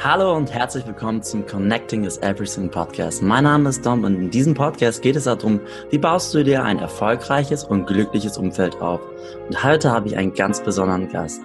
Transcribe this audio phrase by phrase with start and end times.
[0.00, 3.20] Hallo und herzlich willkommen zum Connecting is Everything Podcast.
[3.20, 5.58] Mein Name ist Dom und in diesem Podcast geht es darum,
[5.90, 9.00] wie baust du dir ein erfolgreiches und glückliches Umfeld auf.
[9.48, 11.40] Und heute habe ich einen ganz besonderen Gast.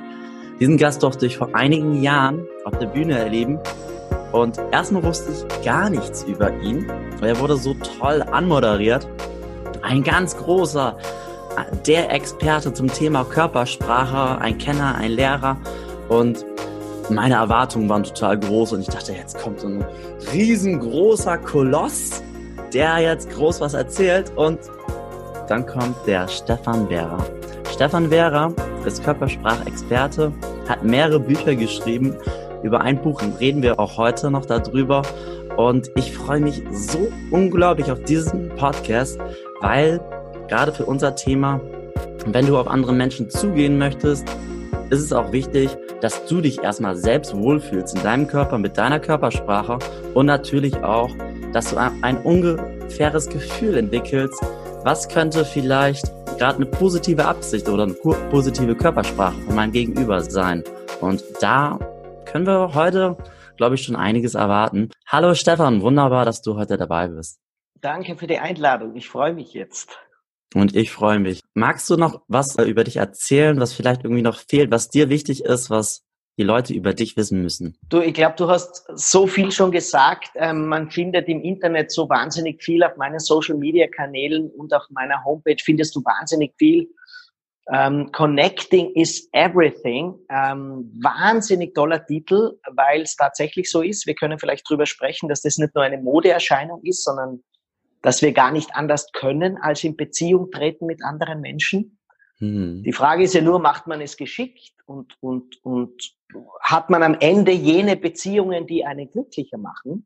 [0.60, 3.58] Diesen Gast durfte ich vor einigen Jahren auf der Bühne erleben
[4.34, 6.88] und erstmal wusste ich gar nichts über ihn.
[7.22, 9.08] Er wurde so toll anmoderiert.
[9.82, 10.96] Ein ganz großer,
[11.88, 15.58] der Experte zum Thema Körpersprache, ein Kenner, ein Lehrer
[16.08, 16.46] und
[17.10, 19.86] meine Erwartungen waren total groß und ich dachte, jetzt kommt so ein
[20.32, 22.24] riesengroßer Koloss,
[22.74, 24.60] der jetzt groß was erzählt und
[25.48, 27.18] dann kommt der Stefan Vera.
[27.72, 28.54] Stefan Vera
[28.86, 30.32] ist Körpersprachexperte,
[30.68, 32.16] hat mehrere Bücher geschrieben.
[32.64, 35.02] Über ein Buch reden wir auch heute noch darüber.
[35.58, 39.20] Und ich freue mich so unglaublich auf diesen Podcast,
[39.62, 40.00] weil
[40.48, 41.60] gerade für unser Thema,
[42.26, 44.28] wenn du auf andere Menschen zugehen möchtest,
[44.90, 45.70] ist es auch wichtig,
[46.04, 49.80] dass du dich erstmal selbst wohlfühlst in deinem Körper, mit deiner Körpersprache
[50.14, 51.10] und natürlich auch,
[51.54, 54.38] dass du ein ungefähres Gefühl entwickelst,
[54.84, 60.66] was könnte vielleicht gerade eine positive Absicht oder eine positive Körpersprache von meinem Gegenüber sein.
[61.00, 61.80] Und da
[62.26, 63.16] können wir heute,
[63.56, 64.90] glaube ich, schon einiges erwarten.
[65.08, 67.40] Hallo Stefan, wunderbar, dass du heute dabei bist.
[67.80, 68.94] Danke für die Einladung.
[68.98, 69.98] Ich freue mich jetzt.
[70.54, 71.42] Und ich freue mich.
[71.54, 75.46] Magst du noch was über dich erzählen, was vielleicht irgendwie noch fehlt, was dir wichtig
[75.46, 76.04] ist, was
[76.38, 77.78] die Leute über dich wissen müssen?
[77.90, 80.30] Du, ich glaube, du hast so viel schon gesagt.
[80.36, 84.84] Ähm, man findet im Internet so wahnsinnig viel auf meinen Social Media Kanälen und auf
[84.90, 86.90] meiner Homepage findest du wahnsinnig viel.
[87.72, 90.16] Ähm, Connecting is Everything.
[90.30, 94.08] Ähm, wahnsinnig toller Titel, weil es tatsächlich so ist.
[94.08, 97.44] Wir können vielleicht drüber sprechen, dass das nicht nur eine Modeerscheinung ist, sondern
[98.04, 101.98] dass wir gar nicht anders können, als in Beziehung treten mit anderen Menschen.
[102.40, 102.84] Mhm.
[102.84, 106.14] Die Frage ist ja nur, macht man es geschickt und, und, und
[106.62, 110.06] hat man am Ende jene Beziehungen, die einen glücklicher machen?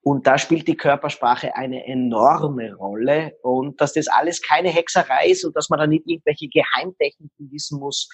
[0.00, 5.44] Und da spielt die Körpersprache eine enorme Rolle und dass das alles keine Hexerei ist
[5.44, 8.08] und dass man da nicht irgendwelche Geheimtechniken wissen muss.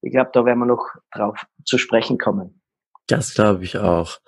[0.00, 2.62] Ich glaube, da werden wir noch drauf zu sprechen kommen.
[3.08, 4.20] Das glaube ich auch.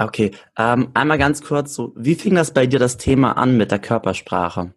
[0.00, 3.70] Okay, ähm, einmal ganz kurz, so, wie fing das bei dir das Thema an mit
[3.70, 4.72] der Körpersprache?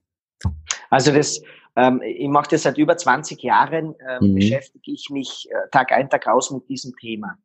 [0.89, 1.41] Also das,
[1.77, 4.35] ähm, ich mache das seit über 20 Jahren, ähm, mhm.
[4.35, 7.37] beschäftige ich mich äh, Tag ein, Tag aus mit diesem Thema.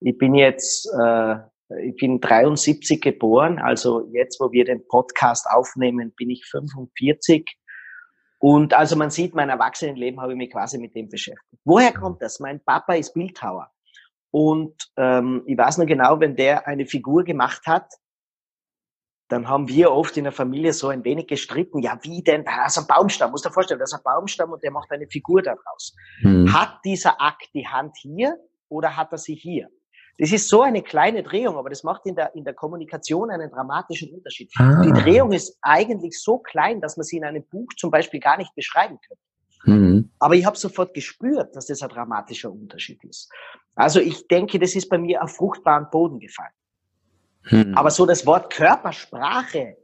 [0.00, 1.36] Ich bin jetzt, äh,
[1.82, 7.56] ich bin 73 geboren, also jetzt, wo wir den Podcast aufnehmen, bin ich 45.
[8.38, 11.62] Und also man sieht, mein Erwachsenenleben habe ich mich quasi mit dem beschäftigt.
[11.64, 12.38] Woher kommt das?
[12.38, 13.70] Mein Papa ist Bildhauer.
[14.34, 17.86] Und ähm, ich weiß noch genau, wenn der eine Figur gemacht hat,
[19.28, 21.78] dann haben wir oft in der Familie so ein wenig gestritten.
[21.78, 22.44] Ja, wie denn?
[22.44, 25.06] Da ist ein Baumstamm, muss dir vorstellen, da ist ein Baumstamm und der macht eine
[25.06, 25.94] Figur daraus.
[26.22, 26.52] Hm.
[26.52, 28.36] Hat dieser Akt die Hand hier
[28.68, 29.68] oder hat er sie hier?
[30.18, 33.52] Das ist so eine kleine Drehung, aber das macht in der, in der Kommunikation einen
[33.52, 34.50] dramatischen Unterschied.
[34.58, 34.82] Ah.
[34.84, 38.36] Die Drehung ist eigentlich so klein, dass man sie in einem Buch zum Beispiel gar
[38.36, 39.22] nicht beschreiben könnte.
[39.64, 40.10] Mhm.
[40.18, 43.30] Aber ich habe sofort gespürt, dass das ein dramatischer Unterschied ist.
[43.74, 46.52] Also ich denke, das ist bei mir auf fruchtbaren Boden gefallen.
[47.50, 47.74] Mhm.
[47.74, 49.76] Aber so das Wort Körpersprache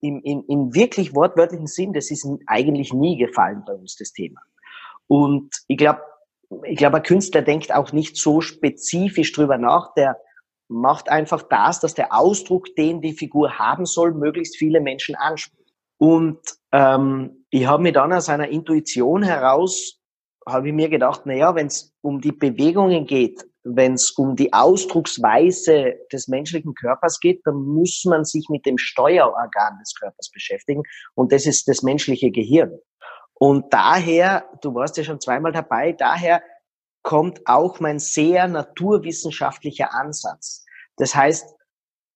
[0.00, 4.40] im, im, im wirklich wortwörtlichen Sinn, das ist eigentlich nie gefallen bei uns, das Thema.
[5.06, 6.00] Und ich glaube,
[6.64, 10.16] ich glaube, ein Künstler denkt auch nicht so spezifisch drüber nach, der
[10.68, 15.59] macht einfach das, dass der Ausdruck, den die Figur haben soll, möglichst viele Menschen anspricht.
[16.00, 16.40] Und
[16.72, 20.00] ähm, ich habe mir dann aus einer Intuition heraus,
[20.46, 24.34] habe ich mir gedacht, na ja, wenn es um die Bewegungen geht, wenn es um
[24.34, 30.30] die Ausdrucksweise des menschlichen Körpers geht, dann muss man sich mit dem Steuerorgan des Körpers
[30.30, 30.82] beschäftigen
[31.14, 32.78] und das ist das menschliche Gehirn.
[33.34, 36.42] Und daher, du warst ja schon zweimal dabei, daher
[37.02, 40.64] kommt auch mein sehr naturwissenschaftlicher Ansatz.
[40.96, 41.54] Das heißt,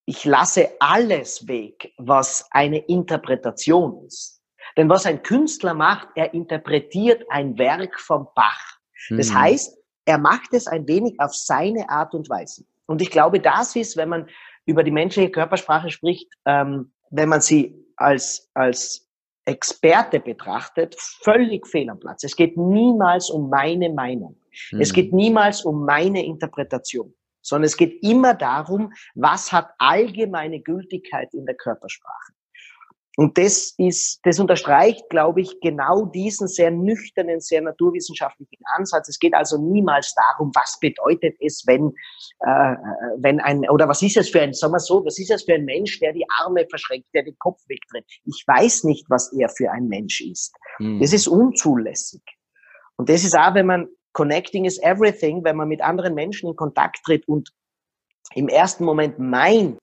[0.06, 4.42] ich lasse alles weg, was eine Interpretation ist.
[4.76, 8.78] Denn was ein Künstler macht, er interpretiert ein Werk vom Bach.
[9.10, 9.34] Das mhm.
[9.34, 12.64] heißt, er macht es ein wenig auf seine Art und Weise.
[12.86, 14.28] Und ich glaube, das ist, wenn man
[14.66, 19.08] über die menschliche Körpersprache spricht, ähm, wenn man sie als, als
[19.46, 22.24] Experte betrachtet, völlig fehl am Platz.
[22.24, 24.40] Es geht niemals um meine Meinung.
[24.72, 24.80] Mhm.
[24.80, 27.14] Es geht niemals um meine Interpretation
[27.44, 32.32] sondern es geht immer darum, was hat allgemeine Gültigkeit in der Körpersprache.
[33.16, 39.08] Und das ist, das unterstreicht, glaube ich, genau diesen sehr nüchternen, sehr naturwissenschaftlichen Ansatz.
[39.08, 41.90] Es geht also niemals darum, was bedeutet es, wenn,
[42.40, 42.74] äh,
[43.18, 45.54] wenn ein, oder was ist es für ein, sagen wir so, was ist es für
[45.54, 48.04] ein Mensch, der die Arme verschränkt, der den Kopf wegdreht.
[48.24, 50.52] Ich weiß nicht, was er für ein Mensch ist.
[50.78, 51.00] Hm.
[51.00, 52.22] Das ist unzulässig.
[52.96, 56.56] Und das ist auch, wenn man Connecting is everything, wenn man mit anderen Menschen in
[56.56, 57.52] Kontakt tritt und
[58.34, 59.78] im ersten Moment meint,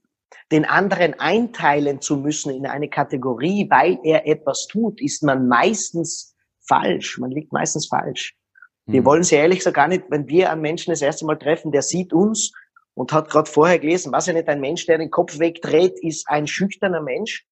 [0.52, 6.36] den anderen einteilen zu müssen in eine Kategorie, weil er etwas tut, ist man meistens
[6.68, 7.18] falsch.
[7.18, 8.36] Man liegt meistens falsch.
[8.86, 9.06] Wir hm.
[9.06, 11.82] wollen sie ehrlich gesagt gar nicht, wenn wir einen Menschen das erste Mal treffen, der
[11.82, 12.52] sieht uns
[12.94, 16.28] und hat gerade vorher gelesen, was ja nicht ein Mensch, der den Kopf wegdreht, ist
[16.28, 17.46] ein schüchterner Mensch.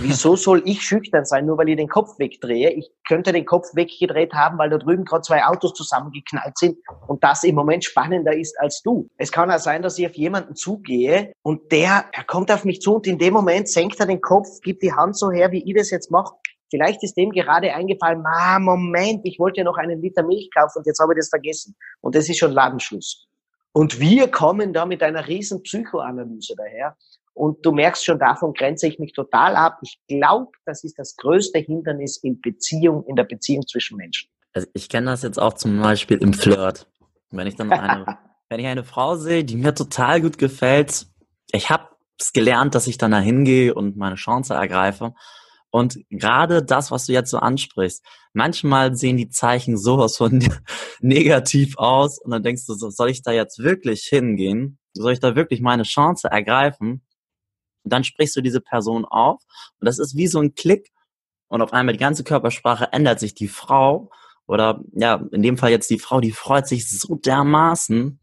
[0.00, 2.70] Wieso soll ich schüchtern sein, nur weil ich den Kopf wegdrehe?
[2.70, 7.22] Ich könnte den Kopf weggedreht haben, weil da drüben gerade zwei Autos zusammengeknallt sind und
[7.22, 9.10] das im Moment spannender ist als du.
[9.18, 12.80] Es kann auch sein, dass ich auf jemanden zugehe und der, er kommt auf mich
[12.80, 15.62] zu und in dem Moment senkt er den Kopf, gibt die Hand so her, wie
[15.62, 16.34] ich das jetzt mache.
[16.70, 20.78] Vielleicht ist dem gerade eingefallen, ah, Moment, ich wollte ja noch einen Liter Milch kaufen
[20.78, 21.76] und jetzt habe ich das vergessen.
[22.00, 23.28] Und das ist schon Ladenschluss.
[23.72, 26.96] Und wir kommen da mit einer riesen Psychoanalyse daher
[27.34, 29.78] und du merkst schon, davon grenze ich mich total ab.
[29.82, 34.30] Ich glaube, das ist das größte Hindernis in Beziehung, in der Beziehung zwischen Menschen.
[34.52, 36.86] Also ich kenne das jetzt auch zum Beispiel im Flirt.
[37.30, 38.06] Wenn ich dann eine,
[38.48, 41.06] wenn ich eine Frau sehe, die mir total gut gefällt,
[41.50, 41.88] ich habe
[42.18, 45.14] es gelernt, dass ich dann da hingehe und meine Chance ergreife.
[45.70, 50.38] Und gerade das, was du jetzt so ansprichst, manchmal sehen die Zeichen sowas von
[51.00, 54.78] negativ aus und dann denkst du so, soll ich da jetzt wirklich hingehen?
[54.92, 57.02] Soll ich da wirklich meine Chance ergreifen?
[57.84, 59.42] Und dann sprichst du diese Person auf
[59.78, 60.90] und das ist wie so ein Klick
[61.48, 63.34] und auf einmal die ganze Körpersprache ändert sich.
[63.34, 64.10] Die Frau
[64.46, 68.18] oder ja, in dem Fall jetzt die Frau, die freut sich so dermaßen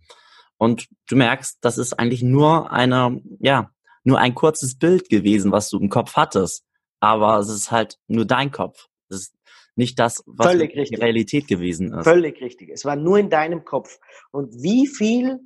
[0.58, 3.72] und du merkst, das ist eigentlich nur eine, ja,
[4.04, 6.66] nur ein kurzes Bild gewesen, was du im Kopf hattest.
[7.00, 8.88] Aber es ist halt nur dein Kopf.
[9.10, 9.36] Es ist
[9.75, 12.04] nicht das, was Völlig die Realität gewesen ist.
[12.04, 12.69] Völlig richtig.
[12.69, 14.00] Es war nur in deinem Kopf.
[14.31, 15.40] Und wie viel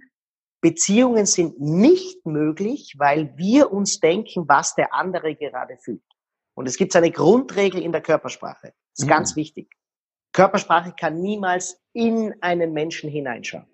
[0.66, 6.02] Beziehungen sind nicht möglich, weil wir uns denken, was der andere gerade fühlt.
[6.56, 8.74] Und es gibt eine Grundregel in der Körpersprache.
[8.74, 9.10] Das ist mhm.
[9.10, 9.70] ganz wichtig.
[10.34, 13.68] Körpersprache kann niemals in einen Menschen hineinschauen.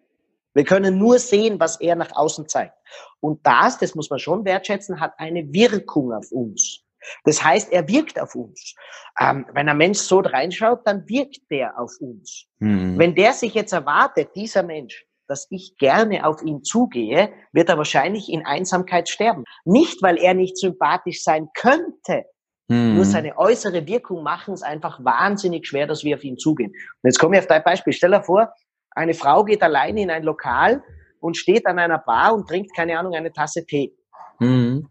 [0.54, 2.76] Wir können nur sehen, was er nach außen zeigt.
[3.22, 6.84] Und das, das muss man schon wertschätzen, hat eine Wirkung auf uns.
[7.24, 8.76] Das heißt, er wirkt auf uns.
[9.18, 12.48] Ähm, wenn ein Mensch so reinschaut, dann wirkt der auf uns.
[12.60, 13.00] Mhm.
[13.00, 17.78] Wenn der sich jetzt erwartet, dieser Mensch, dass ich gerne auf ihn zugehe, wird er
[17.78, 19.46] wahrscheinlich in Einsamkeit sterben.
[19.64, 22.26] Nicht, weil er nicht sympathisch sein könnte,
[22.70, 22.96] hm.
[22.96, 26.72] nur seine äußere Wirkung machen es einfach wahnsinnig schwer, dass wir auf ihn zugehen.
[26.72, 27.94] Und jetzt komme ich auf dein Beispiel.
[27.94, 28.52] Stell dir vor,
[28.92, 30.84] eine Frau geht alleine in ein Lokal
[31.22, 33.96] und steht an einer Bar und trinkt, keine Ahnung, eine Tasse Tee.
[34.40, 34.90] Mhm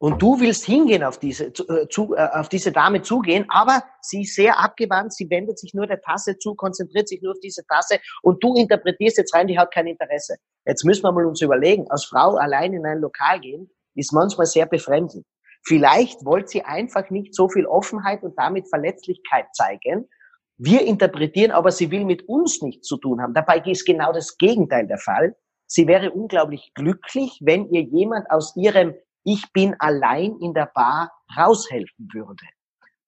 [0.00, 4.22] und du willst hingehen auf diese, äh, zu, äh, auf diese Dame zugehen, aber sie
[4.22, 7.64] ist sehr abgewandt, sie wendet sich nur der Tasse zu, konzentriert sich nur auf diese
[7.66, 10.36] Tasse und du interpretierst jetzt rein, die hat kein Interesse.
[10.66, 14.46] Jetzt müssen wir mal uns überlegen, als Frau allein in ein Lokal gehen, ist manchmal
[14.46, 15.26] sehr befremdend.
[15.64, 20.08] Vielleicht wollte sie einfach nicht so viel Offenheit und damit Verletzlichkeit zeigen.
[20.56, 23.34] Wir interpretieren aber, sie will mit uns nichts zu tun haben.
[23.34, 25.36] Dabei ist genau das Gegenteil der Fall.
[25.66, 28.94] Sie wäre unglaublich glücklich, wenn ihr jemand aus ihrem
[29.24, 32.46] ich bin allein in der Bar raushelfen würde.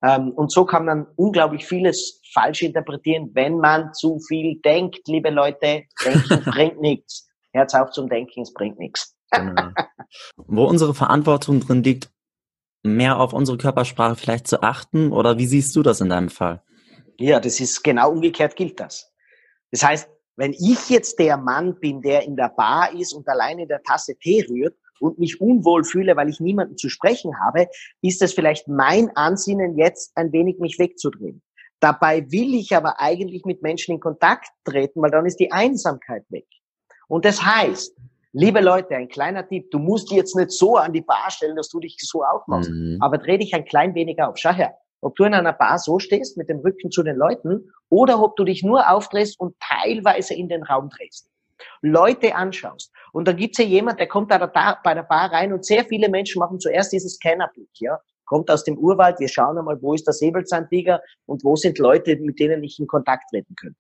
[0.03, 5.31] Ähm, und so kann man unglaublich vieles falsch interpretieren, wenn man zu viel denkt, liebe
[5.31, 5.85] Leute.
[6.05, 7.29] Denken bringt nichts.
[7.53, 9.15] Herz auf zum Denken, es bringt nichts.
[9.31, 9.71] Genau.
[10.37, 12.11] Wo unsere Verantwortung drin liegt,
[12.83, 16.63] mehr auf unsere Körpersprache vielleicht zu achten, oder wie siehst du das in deinem Fall?
[17.19, 19.13] Ja, das ist genau umgekehrt gilt das.
[19.71, 23.67] Das heißt, wenn ich jetzt der Mann bin, der in der Bar ist und alleine
[23.67, 27.67] der Tasse Tee rührt, und mich unwohl fühle, weil ich niemanden zu sprechen habe,
[28.01, 31.43] ist es vielleicht mein Ansinnen, jetzt ein wenig mich wegzudrehen.
[31.81, 36.25] Dabei will ich aber eigentlich mit Menschen in Kontakt treten, weil dann ist die Einsamkeit
[36.31, 36.47] weg.
[37.09, 37.97] Und das heißt,
[38.33, 41.69] liebe Leute, ein kleiner Tipp, du musst jetzt nicht so an die Bar stellen, dass
[41.69, 42.99] du dich so aufmachst, mhm.
[43.01, 44.39] aber dreh dich ein klein wenig auf.
[44.39, 47.73] Schau her, ob du in einer Bar so stehst, mit dem Rücken zu den Leuten,
[47.89, 51.29] oder ob du dich nur aufdrehst und teilweise in den Raum drehst.
[51.83, 52.93] Leute anschaust.
[53.13, 56.09] Und dann gibt's ja jemand, der kommt da bei der Bar rein und sehr viele
[56.09, 57.99] Menschen machen zuerst dieses Scannerblick, ja.
[58.25, 62.17] Kommt aus dem Urwald, wir schauen einmal, wo ist der Säbelzahntiger und wo sind Leute,
[62.17, 63.79] mit denen ich in Kontakt treten könnte.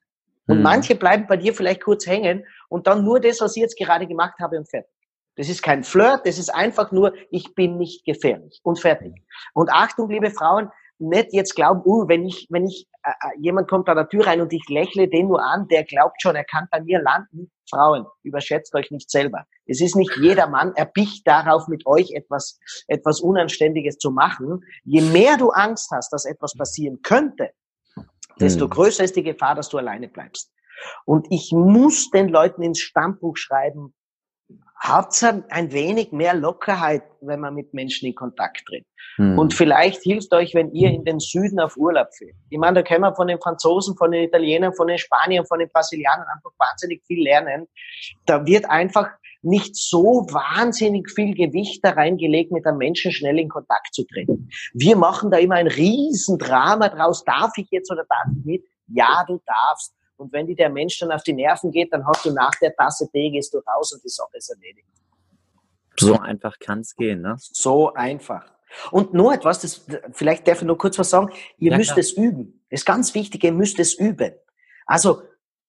[0.49, 0.62] Und hm.
[0.62, 4.06] manche bleiben bei dir vielleicht kurz hängen und dann nur das, was ich jetzt gerade
[4.06, 4.90] gemacht habe und fertig.
[5.37, 9.14] Das ist kein Flirt, das ist einfach nur, ich bin nicht gefährlich und fertig.
[9.54, 10.68] Und Achtung, liebe Frauen,
[11.02, 14.26] nicht jetzt glauben, uh, wenn ich, wenn ich, äh, äh, jemand kommt an der Tür
[14.26, 17.50] rein und ich lächle den nur an, der glaubt schon, er kann bei mir landen.
[17.68, 19.47] Frauen, überschätzt euch nicht selber.
[19.66, 24.61] Es ist nicht jeder Mann erpicht darauf, mit euch etwas, etwas Unanständiges zu machen.
[24.85, 27.50] Je mehr du Angst hast, dass etwas passieren könnte,
[28.38, 28.71] desto hm.
[28.71, 30.52] größer ist die Gefahr, dass du alleine bleibst.
[31.04, 33.94] Und ich muss den Leuten ins Stammbuch schreiben,
[34.83, 38.85] Hauptsache ein wenig mehr Lockerheit, wenn man mit Menschen in Kontakt tritt.
[39.17, 39.39] Hm.
[39.39, 42.35] Und vielleicht hilft euch, wenn ihr in den Süden auf Urlaub fährt.
[42.51, 45.61] Ich meine, da können wir von den Franzosen, von den Italienern, von den Spaniern, von
[45.61, 47.69] den Brasilianern einfach wahnsinnig viel lernen.
[48.27, 49.09] Da wird einfach
[49.43, 54.49] nicht so wahnsinnig viel Gewicht da reingelegt, mit einem Menschen schnell in Kontakt zu treten.
[54.73, 57.25] Wir machen da immer ein Riesendrama draus.
[57.25, 58.65] Darf ich jetzt oder darf ich nicht?
[58.89, 59.95] Ja, du darfst.
[60.23, 62.75] Und wenn dir der Mensch dann auf die Nerven geht, dann hast du nach der
[62.76, 64.87] Tasse Tee, gehst du raus und die Sache ist erledigt.
[65.99, 67.35] So einfach kann es gehen, ne?
[67.38, 68.47] So einfach.
[68.93, 71.99] Und nur etwas, das, vielleicht darf ich nur kurz was sagen, ihr ja, müsst klar.
[71.99, 72.64] es üben.
[72.71, 74.33] Das ist ganz wichtig, ihr müsst es üben.
[74.87, 75.23] Also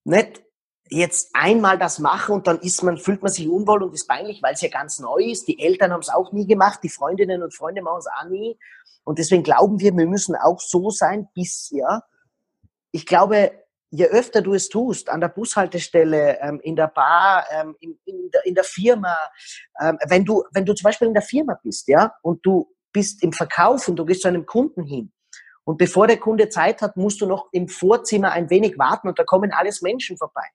[0.03, 0.43] nicht
[0.87, 4.43] jetzt einmal das machen und dann ist man, fühlt man sich unwohl und ist peinlich,
[4.43, 5.47] weil es ja ganz neu ist.
[5.47, 8.57] Die Eltern haben es auch nie gemacht, die Freundinnen und Freunde machen es auch nie.
[9.03, 12.03] Und deswegen glauben wir, wir müssen auch so sein bis, ja.
[12.91, 13.51] Ich glaube,
[13.93, 18.31] je öfter du es tust, an der Bushaltestelle, ähm, in der Bar, ähm, in, in,
[18.31, 19.15] der, in der Firma,
[19.79, 23.21] ähm, wenn du, wenn du zum Beispiel in der Firma bist, ja, und du bist
[23.23, 25.11] im Verkauf und du gehst zu einem Kunden hin,
[25.65, 29.17] und bevor der Kunde Zeit hat, musst du noch im Vorzimmer ein wenig warten und
[29.17, 30.45] da kommen alles Menschen vorbei.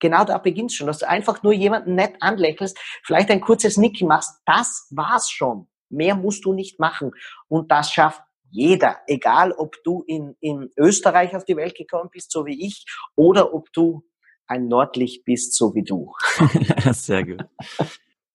[0.00, 4.08] Genau da beginnt schon, dass du einfach nur jemanden nett anlächelst, vielleicht ein kurzes Nicken
[4.08, 4.42] machst.
[4.44, 5.68] Das war's schon.
[5.88, 7.12] Mehr musst du nicht machen.
[7.48, 8.20] Und das schafft
[8.54, 12.86] jeder, egal ob du in, in Österreich auf die Welt gekommen bist, so wie ich,
[13.16, 14.04] oder ob du
[14.46, 16.12] ein Nordlicht bist, so wie du.
[16.92, 17.44] sehr gut.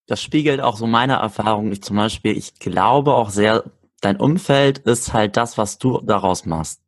[0.06, 1.72] Das spiegelt auch so meine Erfahrung.
[1.72, 3.64] Ich zum Beispiel, ich glaube auch sehr
[4.00, 6.82] dein Umfeld ist halt das, was du daraus machst.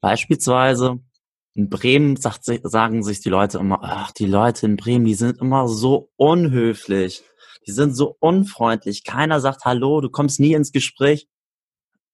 [0.00, 1.00] Beispielsweise
[1.54, 5.40] in Bremen sagt, sagen sich die Leute immer, ach, die Leute in Bremen, die sind
[5.40, 7.22] immer so unhöflich.
[7.66, 9.04] Die sind so unfreundlich.
[9.04, 11.28] Keiner sagt Hallo, du kommst nie ins Gespräch.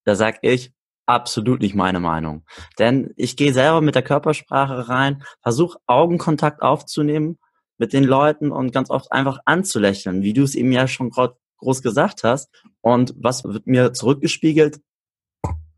[0.04, 0.72] Da sag ich,
[1.06, 2.44] absolut nicht meine Meinung.
[2.78, 7.38] Denn ich gehe selber mit der Körpersprache rein, versuche Augenkontakt aufzunehmen
[7.78, 11.82] mit den Leuten und ganz oft einfach anzulächeln, wie du es eben ja schon groß
[11.82, 12.50] gesagt hast.
[12.80, 14.80] Und was wird mir zurückgespiegelt?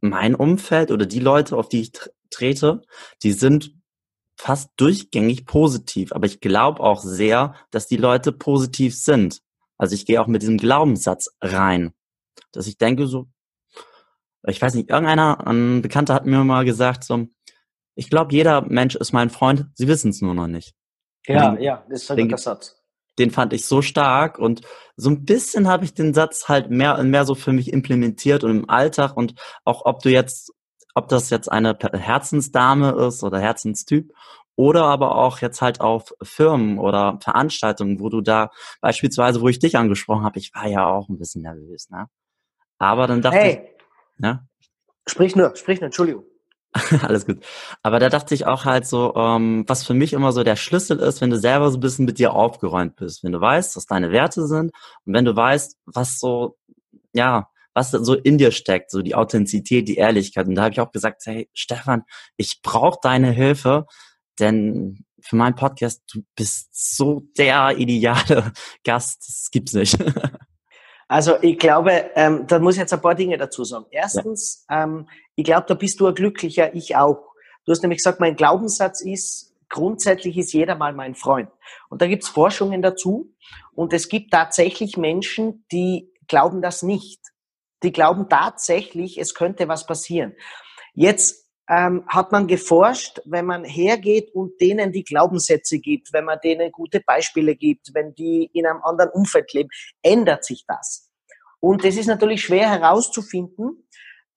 [0.00, 1.93] Mein Umfeld oder die Leute, auf die ich
[2.31, 2.83] trete,
[3.23, 3.75] die sind
[4.37, 6.12] fast durchgängig positiv.
[6.12, 9.40] Aber ich glaube auch sehr, dass die Leute positiv sind.
[9.78, 11.93] Also ich gehe auch mit diesem Glaubenssatz rein,
[12.52, 13.28] dass ich denke so,
[14.46, 17.26] ich weiß nicht, irgendeiner, ein Bekannter hat mir mal gesagt so,
[17.94, 20.74] ich glaube, jeder Mensch ist mein Freund, sie wissen es nur noch nicht.
[21.26, 22.84] Ja, den, ja, das ist ein guter Satz
[23.18, 24.62] den fand ich so stark und
[24.96, 28.44] so ein bisschen habe ich den Satz halt mehr und mehr so für mich implementiert
[28.44, 29.34] und im Alltag und
[29.64, 30.52] auch ob du jetzt,
[30.94, 34.12] ob das jetzt eine Herzensdame ist oder Herzenstyp
[34.56, 39.58] oder aber auch jetzt halt auf Firmen oder Veranstaltungen, wo du da beispielsweise, wo ich
[39.58, 42.06] dich angesprochen habe, ich war ja auch ein bisschen nervös, ne?
[42.78, 43.74] Aber dann dachte hey, ich,
[44.18, 44.47] ne?
[45.06, 46.25] Sprich nur, sprich nur, Entschuldigung.
[47.02, 47.44] Alles gut.
[47.83, 50.99] Aber da dachte ich auch halt so, ähm, was für mich immer so der Schlüssel
[50.99, 53.87] ist, wenn du selber so ein bisschen mit dir aufgeräumt bist, wenn du weißt, was
[53.87, 54.73] deine Werte sind
[55.04, 56.56] und wenn du weißt, was so,
[57.12, 60.47] ja, was so in dir steckt, so die Authentizität, die Ehrlichkeit.
[60.47, 62.02] Und da habe ich auch gesagt, hey, Stefan,
[62.37, 63.87] ich brauche deine Hilfe,
[64.40, 68.52] denn für meinen Podcast, du bist so der ideale
[68.85, 69.97] Gast, das gibt's nicht.
[71.08, 73.87] Also ich glaube, ähm, da muss ich jetzt ein paar Dinge dazu sagen.
[73.90, 74.84] Erstens, ja.
[74.84, 77.32] ähm, ich glaube, da bist du ein glücklicher, ich auch.
[77.64, 81.50] Du hast nämlich gesagt, mein Glaubenssatz ist, grundsätzlich ist jeder mal mein Freund.
[81.88, 83.32] Und da gibt's Forschungen dazu.
[83.75, 87.20] Und es gibt tatsächlich Menschen, die glauben das nicht.
[87.82, 90.34] Die glauben tatsächlich, es könnte was passieren.
[90.94, 96.38] Jetzt ähm, hat man geforscht, wenn man hergeht und denen die Glaubenssätze gibt, wenn man
[96.42, 99.71] denen gute Beispiele gibt, wenn die in einem anderen Umfeld leben,
[100.02, 101.11] ändert sich das.
[101.61, 103.88] Und es ist natürlich schwer herauszufinden,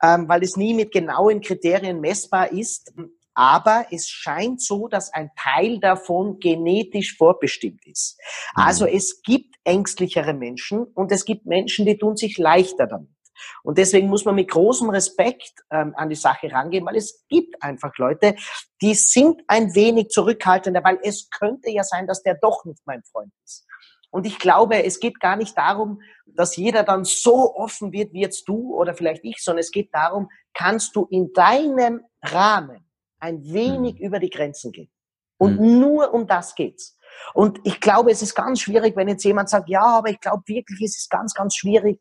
[0.02, 2.94] ähm, weil es nie mit genauen Kriterien messbar ist.
[3.34, 8.18] Aber es scheint so, dass ein Teil davon genetisch vorbestimmt ist.
[8.56, 8.92] Also mhm.
[8.96, 13.17] es gibt ängstlichere Menschen und es gibt Menschen, die tun sich leichter damit.
[13.64, 17.62] Und deswegen muss man mit großem Respekt ähm, an die Sache rangehen, weil es gibt
[17.62, 18.36] einfach Leute,
[18.82, 23.04] die sind ein wenig zurückhaltender, weil es könnte ja sein, dass der doch nicht mein
[23.04, 23.66] Freund ist.
[24.10, 28.22] Und ich glaube, es geht gar nicht darum, dass jeder dann so offen wird wie
[28.22, 32.90] jetzt du oder vielleicht ich, sondern es geht darum, kannst du in deinem Rahmen
[33.20, 34.06] ein wenig mhm.
[34.06, 34.90] über die Grenzen gehen.
[35.38, 35.80] Und mhm.
[35.80, 36.98] nur um das geht's.
[37.34, 40.44] Und ich glaube, es ist ganz schwierig, wenn jetzt jemand sagt, ja, aber ich glaube
[40.46, 42.00] wirklich, es ist ganz, ganz schwierig,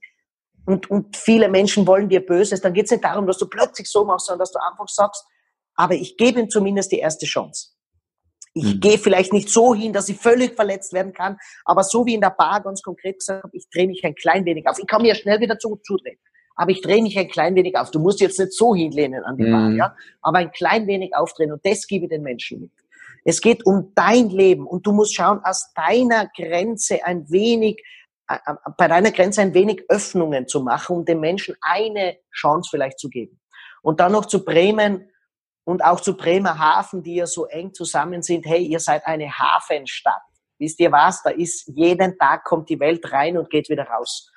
[0.66, 3.88] und, und viele Menschen wollen dir Böses, dann geht es nicht darum, dass du plötzlich
[3.88, 5.24] so machst, sondern dass du einfach sagst,
[5.74, 7.68] aber ich gebe ihm zumindest die erste Chance.
[8.52, 8.80] Ich mhm.
[8.80, 12.20] gehe vielleicht nicht so hin, dass ich völlig verletzt werden kann, aber so wie in
[12.20, 14.78] der Bar ganz konkret gesagt habe, ich drehe mich ein klein wenig auf.
[14.78, 16.18] Ich kann mir schnell wieder zu, zudrehen,
[16.56, 17.90] aber ich drehe mich ein klein wenig auf.
[17.90, 19.52] Du musst jetzt nicht so hinlehnen an die mhm.
[19.52, 22.72] Bar, ja, aber ein klein wenig aufdrehen und das gebe ich den Menschen mit.
[23.24, 27.82] Es geht um dein Leben und du musst schauen, aus deiner Grenze ein wenig
[28.76, 33.08] bei deiner Grenze ein wenig Öffnungen zu machen, um den Menschen eine Chance vielleicht zu
[33.08, 33.40] geben.
[33.82, 35.10] Und dann noch zu Bremen
[35.64, 40.22] und auch zu Bremerhaven, die ja so eng zusammen sind, hey, ihr seid eine Hafenstadt.
[40.58, 44.30] wisst ihr was, da ist jeden Tag kommt die Welt rein und geht wieder raus.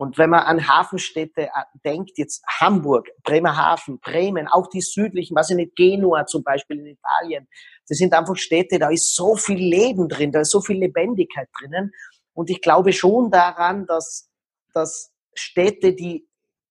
[0.00, 1.50] Und wenn man an Hafenstädte äh,
[1.84, 7.46] denkt, jetzt Hamburg, Bremerhaven, Bremen, auch die südlichen, was in Genua zum Beispiel in Italien,
[7.86, 11.50] das sind einfach Städte, da ist so viel Leben drin, da ist so viel Lebendigkeit
[11.60, 11.92] drinnen.
[12.32, 14.30] Und ich glaube schon daran, dass,
[14.72, 16.28] dass Städte, die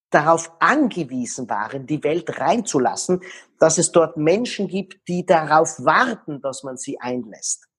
[0.09, 3.21] darauf angewiesen waren, die Welt reinzulassen,
[3.59, 7.69] dass es dort Menschen gibt, die darauf warten, dass man sie einlässt.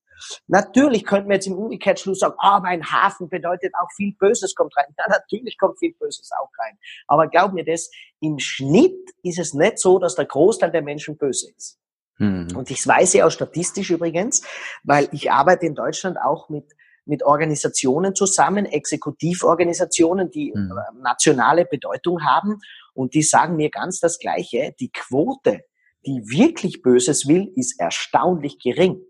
[0.47, 4.55] Natürlich könnten wir jetzt im Umgekehrtschluss sagen, ah, oh, ein Hafen bedeutet auch viel Böses
[4.55, 4.85] kommt rein.
[4.97, 6.77] Ja, natürlich kommt viel Böses auch rein.
[7.07, 11.17] Aber glaub mir das, im Schnitt ist es nicht so, dass der Großteil der Menschen
[11.17, 11.79] böse ist.
[12.17, 12.55] Mhm.
[12.55, 14.43] Und ich weiß ja auch statistisch übrigens,
[14.83, 16.71] weil ich arbeite in Deutschland auch mit
[17.11, 20.71] mit Organisationen zusammen, Exekutivorganisationen, die mhm.
[21.01, 22.61] nationale Bedeutung haben.
[22.93, 24.73] Und die sagen mir ganz das Gleiche.
[24.79, 25.59] Die Quote,
[26.05, 29.01] die wirklich Böses will, ist erstaunlich gering.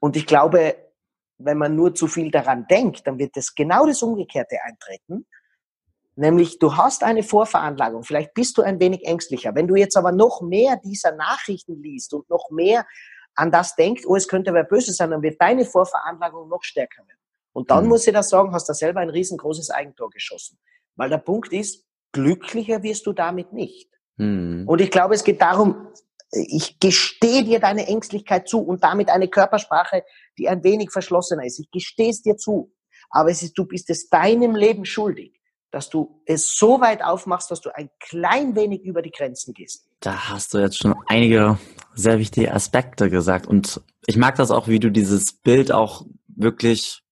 [0.00, 0.74] Und ich glaube,
[1.38, 5.26] wenn man nur zu viel daran denkt, dann wird es genau das Umgekehrte eintreten.
[6.16, 9.54] Nämlich, du hast eine Vorveranlagung, vielleicht bist du ein wenig ängstlicher.
[9.54, 12.84] Wenn du jetzt aber noch mehr dieser Nachrichten liest und noch mehr
[13.34, 17.02] an das denkt, oh, es könnte wer böse sein, dann wird deine Vorveranlagung noch stärker
[17.06, 17.18] werden.
[17.52, 17.90] Und dann mhm.
[17.90, 20.58] muss ich das sagen, hast du selber ein riesengroßes Eigentor geschossen.
[20.96, 23.90] Weil der Punkt ist, glücklicher wirst du damit nicht.
[24.16, 24.64] Mhm.
[24.66, 25.88] Und ich glaube, es geht darum,
[26.30, 30.02] ich gestehe dir deine Ängstlichkeit zu und damit eine Körpersprache,
[30.38, 31.60] die ein wenig verschlossener ist.
[31.60, 32.72] Ich gestehe es dir zu.
[33.10, 35.38] Aber es ist, du bist es deinem Leben schuldig,
[35.70, 39.91] dass du es so weit aufmachst, dass du ein klein wenig über die Grenzen gehst.
[40.02, 41.58] Da hast du jetzt schon einige
[41.94, 43.46] sehr wichtige Aspekte gesagt.
[43.46, 47.02] Und ich mag das auch, wie du dieses Bild auch wirklich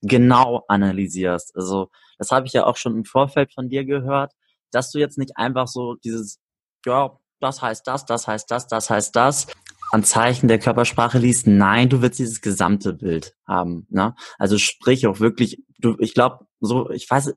[0.00, 1.54] genau analysierst.
[1.54, 4.32] Also, das habe ich ja auch schon im Vorfeld von dir gehört,
[4.70, 6.40] dass du jetzt nicht einfach so dieses,
[6.86, 9.46] ja, das heißt das, das heißt das, das heißt das,
[9.90, 11.46] an Zeichen der Körpersprache liest.
[11.46, 13.86] Nein, du willst dieses gesamte Bild haben.
[13.90, 14.14] Ne?
[14.38, 17.34] Also sprich auch wirklich, du, ich glaube, so, ich weiß,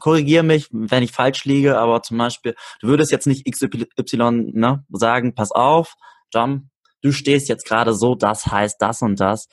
[0.00, 4.84] korrigiere mich, wenn ich falsch liege, aber zum Beispiel, du würdest jetzt nicht XY ne,
[4.90, 5.94] sagen, pass auf,
[6.32, 6.70] John,
[7.02, 9.48] du stehst jetzt gerade so, das heißt das und das.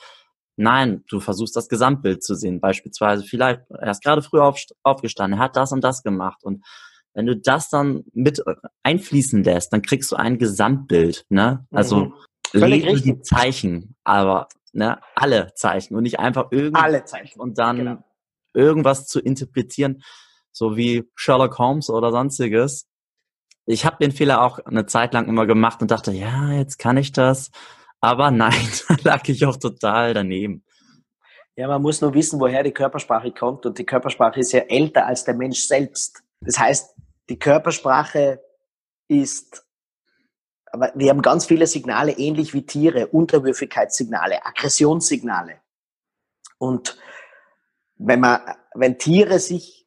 [0.56, 2.60] Nein, du versuchst das Gesamtbild zu sehen.
[2.60, 6.64] Beispielsweise, vielleicht, er ist gerade früh auf, aufgestanden, er hat das und das gemacht und
[7.14, 8.42] wenn du das dann mit
[8.82, 11.66] einfließen lässt, dann kriegst du ein Gesamtbild, ne?
[11.70, 12.14] Also mhm.
[12.54, 17.76] lese die Zeichen, aber ne, alle Zeichen und nicht einfach irgendwas alle Zeichen und dann
[17.76, 18.04] genau.
[18.54, 20.02] Irgendwas zu interpretieren,
[20.50, 22.86] so wie Sherlock Holmes oder sonstiges.
[23.64, 26.96] Ich habe den Fehler auch eine Zeit lang immer gemacht und dachte, ja, jetzt kann
[26.96, 27.50] ich das,
[28.00, 30.64] aber nein, da lag ich auch total daneben.
[31.54, 35.06] Ja, man muss nur wissen, woher die Körpersprache kommt und die Körpersprache ist ja älter
[35.06, 36.22] als der Mensch selbst.
[36.40, 36.94] Das heißt,
[37.28, 38.42] die Körpersprache
[39.08, 39.64] ist,
[40.66, 45.60] aber wir haben ganz viele Signale, ähnlich wie Tiere, Unterwürfigkeitssignale, Aggressionssignale.
[46.58, 46.96] Und
[48.04, 48.40] wenn man,
[48.74, 49.82] wenn Tiere sich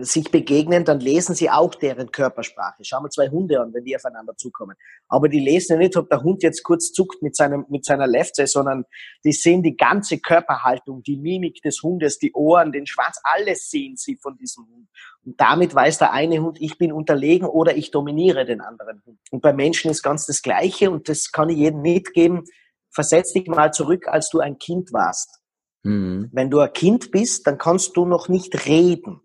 [0.00, 2.84] sich begegnen, dann lesen sie auch deren Körpersprache.
[2.84, 4.76] Schauen wir zwei Hunde an, wenn die aufeinander zukommen.
[5.08, 8.06] Aber die lesen ja nicht, ob der Hund jetzt kurz zuckt mit, seinem, mit seiner
[8.06, 8.84] Lefze, sondern
[9.24, 13.96] die sehen die ganze Körperhaltung, die Mimik des Hundes, die Ohren, den Schwanz, alles sehen
[13.96, 14.88] sie von diesem Hund.
[15.24, 19.18] Und damit weiß der eine Hund, ich bin unterlegen oder ich dominiere den anderen Hund.
[19.32, 22.44] Und bei Menschen ist ganz das Gleiche und das kann ich jedem mitgeben.
[22.90, 25.40] Versetz dich mal zurück, als du ein Kind warst.
[25.86, 26.30] Mhm.
[26.32, 29.20] Wenn du ein Kind bist, dann kannst du noch nicht reden.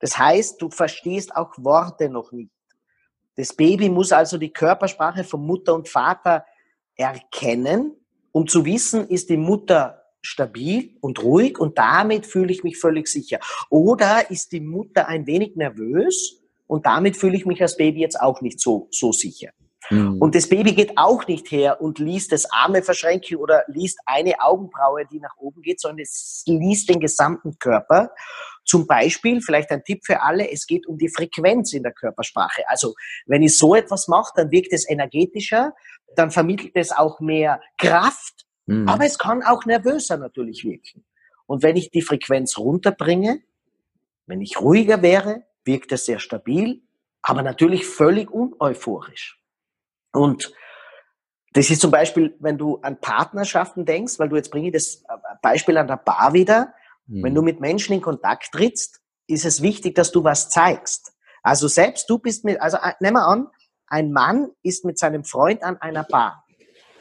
[0.00, 2.50] Das heißt, du verstehst auch Worte noch nicht.
[3.36, 6.44] Das Baby muss also die Körpersprache von Mutter und Vater
[6.96, 7.94] erkennen,
[8.32, 13.08] um zu wissen, ist die Mutter stabil und ruhig und damit fühle ich mich völlig
[13.08, 13.38] sicher.
[13.70, 18.20] Oder ist die Mutter ein wenig nervös und damit fühle ich mich als Baby jetzt
[18.20, 19.50] auch nicht so, so sicher.
[19.90, 20.18] Mhm.
[20.18, 24.40] Und das Baby geht auch nicht her und liest das Arme verschränken oder liest eine
[24.40, 28.10] Augenbraue, die nach oben geht, sondern es liest den gesamten Körper.
[28.64, 32.62] Zum Beispiel, vielleicht ein Tipp für alle, es geht um die Frequenz in der Körpersprache.
[32.68, 32.94] Also
[33.26, 35.72] wenn ich so etwas mache, dann wirkt es energetischer,
[36.16, 38.88] dann vermittelt es auch mehr Kraft, mhm.
[38.88, 41.04] aber es kann auch nervöser natürlich wirken.
[41.46, 43.40] Und wenn ich die Frequenz runterbringe,
[44.26, 46.82] wenn ich ruhiger wäre, wirkt es sehr stabil,
[47.22, 49.40] aber natürlich völlig uneuphorisch.
[50.16, 50.52] Und
[51.52, 55.04] das ist zum Beispiel, wenn du an Partnerschaften denkst, weil du jetzt bringe ich das
[55.42, 56.74] Beispiel an der Bar wieder.
[57.06, 57.24] Mhm.
[57.24, 61.12] Wenn du mit Menschen in Kontakt trittst, ist es wichtig, dass du was zeigst.
[61.42, 63.48] Also selbst du bist mit, also äh, nehmen wir an,
[63.86, 66.44] ein Mann ist mit seinem Freund an einer Bar.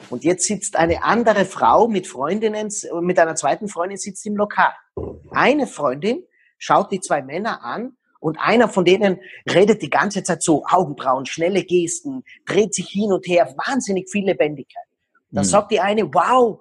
[0.10, 4.74] Und jetzt sitzt eine andere Frau mit Freundinnen, mit einer zweiten Freundin sitzt im Lokal.
[5.32, 6.24] Eine Freundin
[6.58, 11.28] schaut die zwei Männer an und einer von denen redet die ganze Zeit so, Augenbrauen,
[11.28, 14.88] schnelle Gesten, dreht sich hin und her, wahnsinnig viel Lebendigkeit.
[15.30, 15.48] Dann mhm.
[15.48, 16.60] sagt die eine, wow,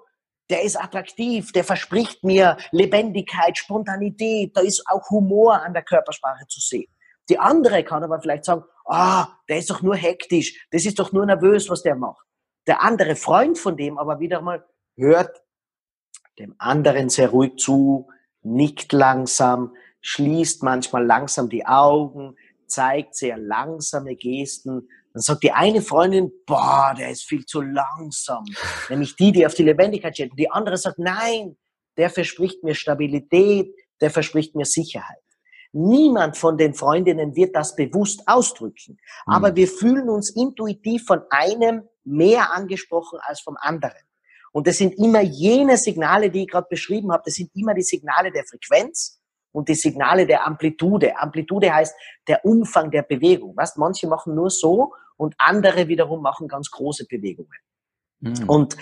[0.50, 6.46] der ist attraktiv, der verspricht mir Lebendigkeit, Spontanität, da ist auch Humor an der Körpersprache
[6.48, 6.92] zu sehen.
[7.30, 11.12] Die andere kann aber vielleicht sagen, ah, der ist doch nur hektisch, das ist doch
[11.12, 12.26] nur nervös, was der macht.
[12.66, 15.40] Der andere Freund von dem aber wieder mal hört
[16.38, 18.08] dem anderen sehr ruhig zu,
[18.42, 19.74] nickt langsam,
[20.04, 22.36] schließt manchmal langsam die Augen,
[22.66, 24.86] zeigt sehr langsame Gesten.
[25.14, 28.44] Dann sagt die eine Freundin, boah, der ist viel zu langsam.
[28.90, 30.32] Nämlich die, die auf die Lebendigkeit steht.
[30.32, 31.56] Und die andere sagt, nein,
[31.96, 35.16] der verspricht mir Stabilität, der verspricht mir Sicherheit.
[35.72, 38.98] Niemand von den Freundinnen wird das bewusst ausdrücken.
[39.24, 39.56] Aber mhm.
[39.56, 44.02] wir fühlen uns intuitiv von einem mehr angesprochen als vom anderen.
[44.52, 47.22] Und das sind immer jene Signale, die ich gerade beschrieben habe.
[47.24, 49.20] Das sind immer die Signale der Frequenz
[49.54, 51.16] und die Signale der Amplitude.
[51.16, 51.94] Amplitude heißt
[52.26, 53.54] der Umfang der Bewegung.
[53.56, 53.76] Was?
[53.76, 57.58] Manche machen nur so und andere wiederum machen ganz große Bewegungen.
[58.20, 58.48] Mhm.
[58.48, 58.76] Und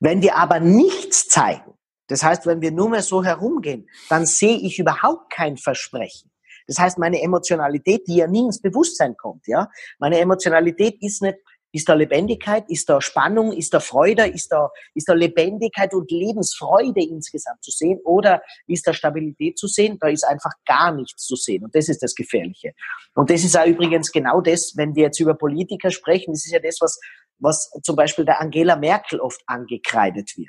[0.00, 1.72] wenn wir aber nichts zeigen,
[2.08, 6.30] das heißt, wenn wir nur mehr so herumgehen, dann sehe ich überhaupt kein Versprechen.
[6.66, 11.38] Das heißt, meine Emotionalität, die ja nie ins Bewusstsein kommt, ja, meine Emotionalität ist nicht,
[11.76, 16.10] ist da Lebendigkeit, ist da Spannung, ist da Freude, ist da, ist da Lebendigkeit und
[16.10, 19.98] Lebensfreude insgesamt zu sehen oder ist da Stabilität zu sehen?
[20.00, 22.72] Da ist einfach gar nichts zu sehen und das ist das Gefährliche.
[23.14, 26.52] Und das ist auch übrigens genau das, wenn wir jetzt über Politiker sprechen, das ist
[26.52, 26.98] ja das, was,
[27.38, 30.48] was zum Beispiel der Angela Merkel oft angekreidet wird.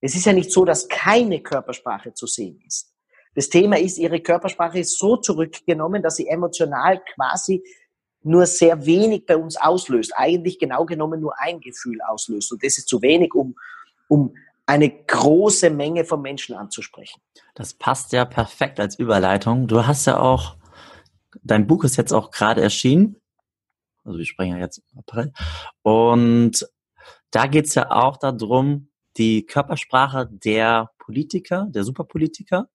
[0.00, 2.92] Es ist ja nicht so, dass keine Körpersprache zu sehen ist.
[3.34, 7.64] Das Thema ist, ihre Körpersprache ist so zurückgenommen, dass sie emotional quasi
[8.24, 10.12] nur sehr wenig bei uns auslöst.
[10.16, 12.52] Eigentlich genau genommen nur ein Gefühl auslöst.
[12.52, 13.54] Und das ist zu wenig, um,
[14.08, 14.34] um
[14.66, 17.20] eine große Menge von Menschen anzusprechen.
[17.54, 19.66] Das passt ja perfekt als Überleitung.
[19.66, 20.56] Du hast ja auch,
[21.42, 23.16] dein Buch ist jetzt auch gerade erschienen.
[24.04, 25.32] Also wir sprechen ja jetzt April.
[25.82, 26.66] Und
[27.30, 32.68] da geht's ja auch darum, die Körpersprache der Politiker, der Superpolitiker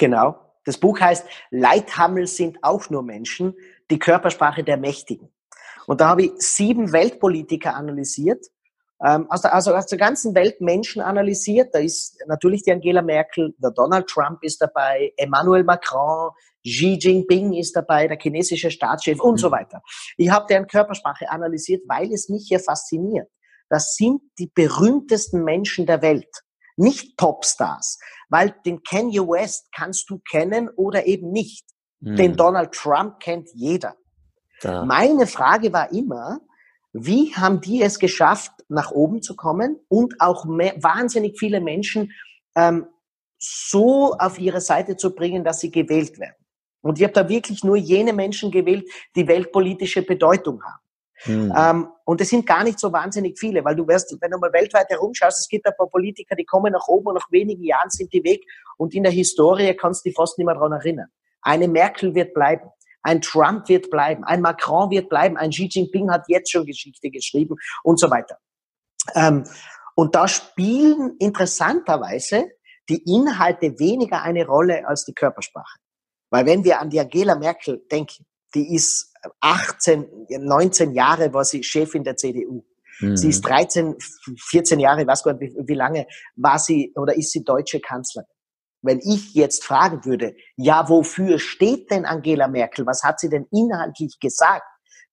[0.00, 0.34] Genau.
[0.64, 3.54] Das Buch heißt Leithammel sind auch nur Menschen,
[3.90, 5.32] die Körpersprache der Mächtigen.
[5.86, 8.46] Und da habe ich sieben Weltpolitiker analysiert,
[9.04, 11.74] ähm, aus der, also aus der ganzen Welt Menschen analysiert.
[11.74, 16.30] Da ist natürlich die Angela Merkel, der Donald Trump ist dabei, Emmanuel Macron,
[16.62, 19.38] Xi Jinping ist dabei, der chinesische Staatschef und mhm.
[19.38, 19.82] so weiter.
[20.18, 23.28] Ich habe deren Körpersprache analysiert, weil es mich hier fasziniert.
[23.70, 26.28] Das sind die berühmtesten Menschen der Welt,
[26.76, 27.98] nicht Topstars
[28.30, 31.66] weil den Kanye West kannst du kennen oder eben nicht.
[32.00, 32.16] Mhm.
[32.16, 33.96] Den Donald Trump kennt jeder.
[34.60, 34.84] Da.
[34.84, 36.40] Meine Frage war immer,
[36.92, 42.12] wie haben die es geschafft, nach oben zu kommen und auch mehr, wahnsinnig viele Menschen
[42.56, 42.86] ähm,
[43.38, 46.34] so auf ihre Seite zu bringen, dass sie gewählt werden.
[46.82, 50.80] Und ich habe da wirklich nur jene Menschen gewählt, die weltpolitische Bedeutung haben.
[51.26, 51.52] Mhm.
[51.56, 54.52] Ähm, und es sind gar nicht so wahnsinnig viele, weil du wirst, wenn du mal
[54.52, 57.90] weltweit herumschaust, es gibt ein paar Politiker, die kommen nach oben und nach wenigen Jahren
[57.90, 58.40] sind die weg
[58.78, 61.08] und in der Historie kannst du dich fast nicht mehr daran erinnern.
[61.42, 62.68] Eine Merkel wird bleiben.
[63.02, 67.10] Ein Trump wird bleiben, ein Macron wird bleiben, ein Xi Jinping hat jetzt schon Geschichte
[67.10, 68.36] geschrieben und so weiter.
[69.14, 69.44] Ähm,
[69.94, 72.50] und da spielen interessanterweise
[72.90, 75.78] die Inhalte weniger eine Rolle als die Körpersprache.
[76.30, 81.62] Weil wenn wir an die Angela Merkel denken, die ist 18, 19 Jahre war sie
[81.62, 82.64] Chefin der CDU.
[83.00, 83.16] Mhm.
[83.16, 83.96] Sie ist 13,
[84.38, 88.28] 14 Jahre, weiß gar nicht, wie lange war sie oder ist sie deutsche Kanzlerin.
[88.82, 92.86] Wenn ich jetzt fragen würde, ja, wofür steht denn Angela Merkel?
[92.86, 94.64] Was hat sie denn inhaltlich gesagt?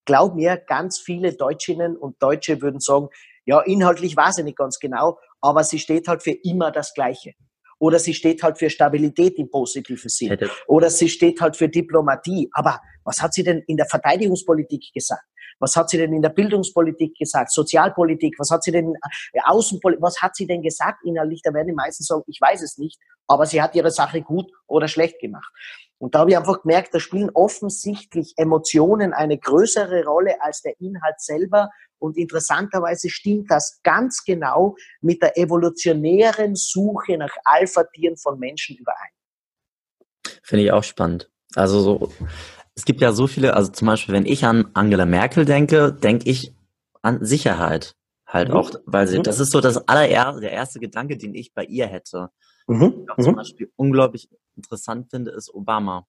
[0.06, 3.10] Glaub mir, ganz viele Deutschinnen und Deutsche würden sagen,
[3.46, 7.34] ja, inhaltlich war sie nicht ganz genau, aber sie steht halt für immer das Gleiche.
[7.80, 10.38] Oder sie steht halt für Stabilität im positiven Sinn.
[10.68, 12.50] Oder sie steht halt für Diplomatie.
[12.54, 15.24] Aber was hat sie denn in der Verteidigungspolitik gesagt?
[15.60, 17.52] Was hat sie denn in der Bildungspolitik gesagt?
[17.52, 18.36] Sozialpolitik?
[18.38, 18.94] Was hat sie denn
[19.34, 20.02] äh, Außenpolitik?
[20.02, 21.42] Was hat sie denn gesagt innerlich?
[21.44, 23.00] Da werden die meisten sagen, ich weiß es nicht.
[23.28, 25.52] Aber sie hat ihre Sache gut oder schlecht gemacht.
[26.00, 30.80] Und da habe ich einfach gemerkt, da spielen offensichtlich Emotionen eine größere Rolle als der
[30.80, 31.70] Inhalt selber.
[32.00, 39.10] Und interessanterweise stimmt das ganz genau mit der evolutionären Suche nach Alpha-Tieren von Menschen überein.
[40.44, 41.32] Finde ich auch spannend.
[41.56, 42.12] Also so,
[42.78, 46.30] es gibt ja so viele, also zum Beispiel, wenn ich an Angela Merkel denke, denke
[46.30, 46.54] ich
[47.02, 47.96] an Sicherheit.
[48.28, 48.56] Halt mhm.
[48.56, 49.24] auch, weil sie, mhm.
[49.24, 52.30] das ist so das allererste, der erste Gedanke, den ich bei ihr hätte.
[52.68, 53.02] Mhm.
[53.02, 53.38] Ich auch zum mhm.
[53.38, 56.06] Beispiel unglaublich interessant finde, ist Obama.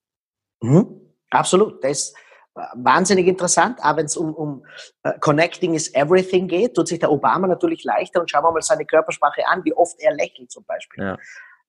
[0.61, 1.01] Mhm.
[1.31, 1.83] Absolut.
[1.83, 2.15] Das ist
[2.55, 3.79] äh, wahnsinnig interessant.
[3.81, 4.63] Aber wenn es um, um
[5.07, 8.61] uh, Connecting is Everything geht, tut sich der Obama natürlich leichter und schauen wir mal
[8.61, 11.03] seine Körpersprache an, wie oft er lächelt zum Beispiel.
[11.03, 11.17] Ja.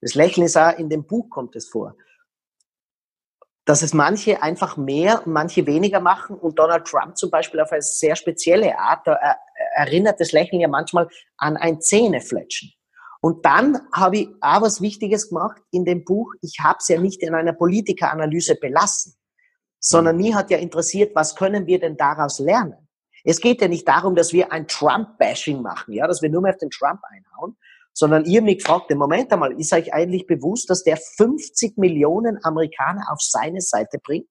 [0.03, 1.95] Das Lächeln ist auch in dem Buch kommt es vor.
[3.71, 7.71] Dass es manche einfach mehr und manche weniger machen und Donald Trump zum Beispiel auf
[7.71, 9.17] eine sehr spezielle Art, da
[9.77, 11.07] erinnert das Lächeln ja manchmal
[11.37, 12.73] an ein Zähnefletschen.
[13.21, 16.33] Und dann habe ich auch was Wichtiges gemacht in dem Buch.
[16.43, 19.15] Ich habe es ja nicht in einer Politikeranalyse belassen,
[19.79, 22.89] sondern mich hat ja interessiert, was können wir denn daraus lernen?
[23.23, 26.55] Es geht ja nicht darum, dass wir ein Trump-Bashing machen, ja, dass wir nur mehr
[26.55, 27.57] auf den Trump einhauen,
[27.93, 32.39] sondern ihr mich fragt, im Moment einmal, ist euch eigentlich bewusst, dass der 50 Millionen
[32.45, 34.29] Amerikaner auf seine Seite bringt?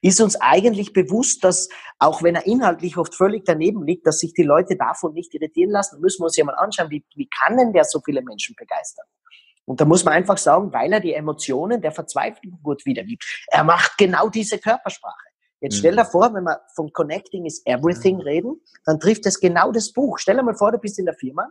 [0.00, 4.32] Ist uns eigentlich bewusst, dass auch wenn er inhaltlich oft völlig daneben liegt, dass sich
[4.32, 7.56] die Leute davon nicht irritieren lassen, müssen wir uns ja mal anschauen, wie, wie kann
[7.56, 9.06] denn der so viele Menschen begeistern?
[9.66, 13.44] Und da muss man einfach sagen, weil er die Emotionen der Verzweiflung gut wiedergibt.
[13.48, 15.28] Er macht genau diese Körpersprache.
[15.60, 16.08] Jetzt stell dir mhm.
[16.08, 20.18] vor, wenn wir von Connecting is Everything reden, dann trifft es genau das Buch.
[20.18, 21.50] Stell dir mal vor, du bist in der Firma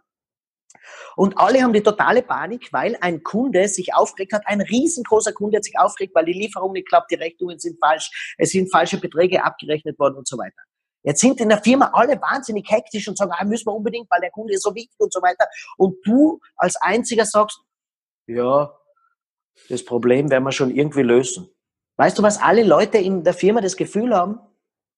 [1.16, 4.44] und alle haben die totale Panik, weil ein Kunde sich aufgeregt hat.
[4.46, 8.36] Ein riesengroßer Kunde hat sich aufgeregt, weil die Lieferung nicht klappt, die Rechnungen sind falsch,
[8.38, 10.62] es sind falsche Beträge abgerechnet worden und so weiter.
[11.04, 14.20] Jetzt sind in der Firma alle wahnsinnig hektisch und sagen, ah, müssen wir unbedingt, weil
[14.20, 15.46] der Kunde ist so wichtig und so weiter.
[15.78, 17.62] Und du als Einziger sagst,
[18.28, 18.74] ja,
[19.70, 21.50] das Problem werden wir schon irgendwie lösen.
[21.96, 24.40] Weißt du, was alle Leute in der Firma das Gefühl haben?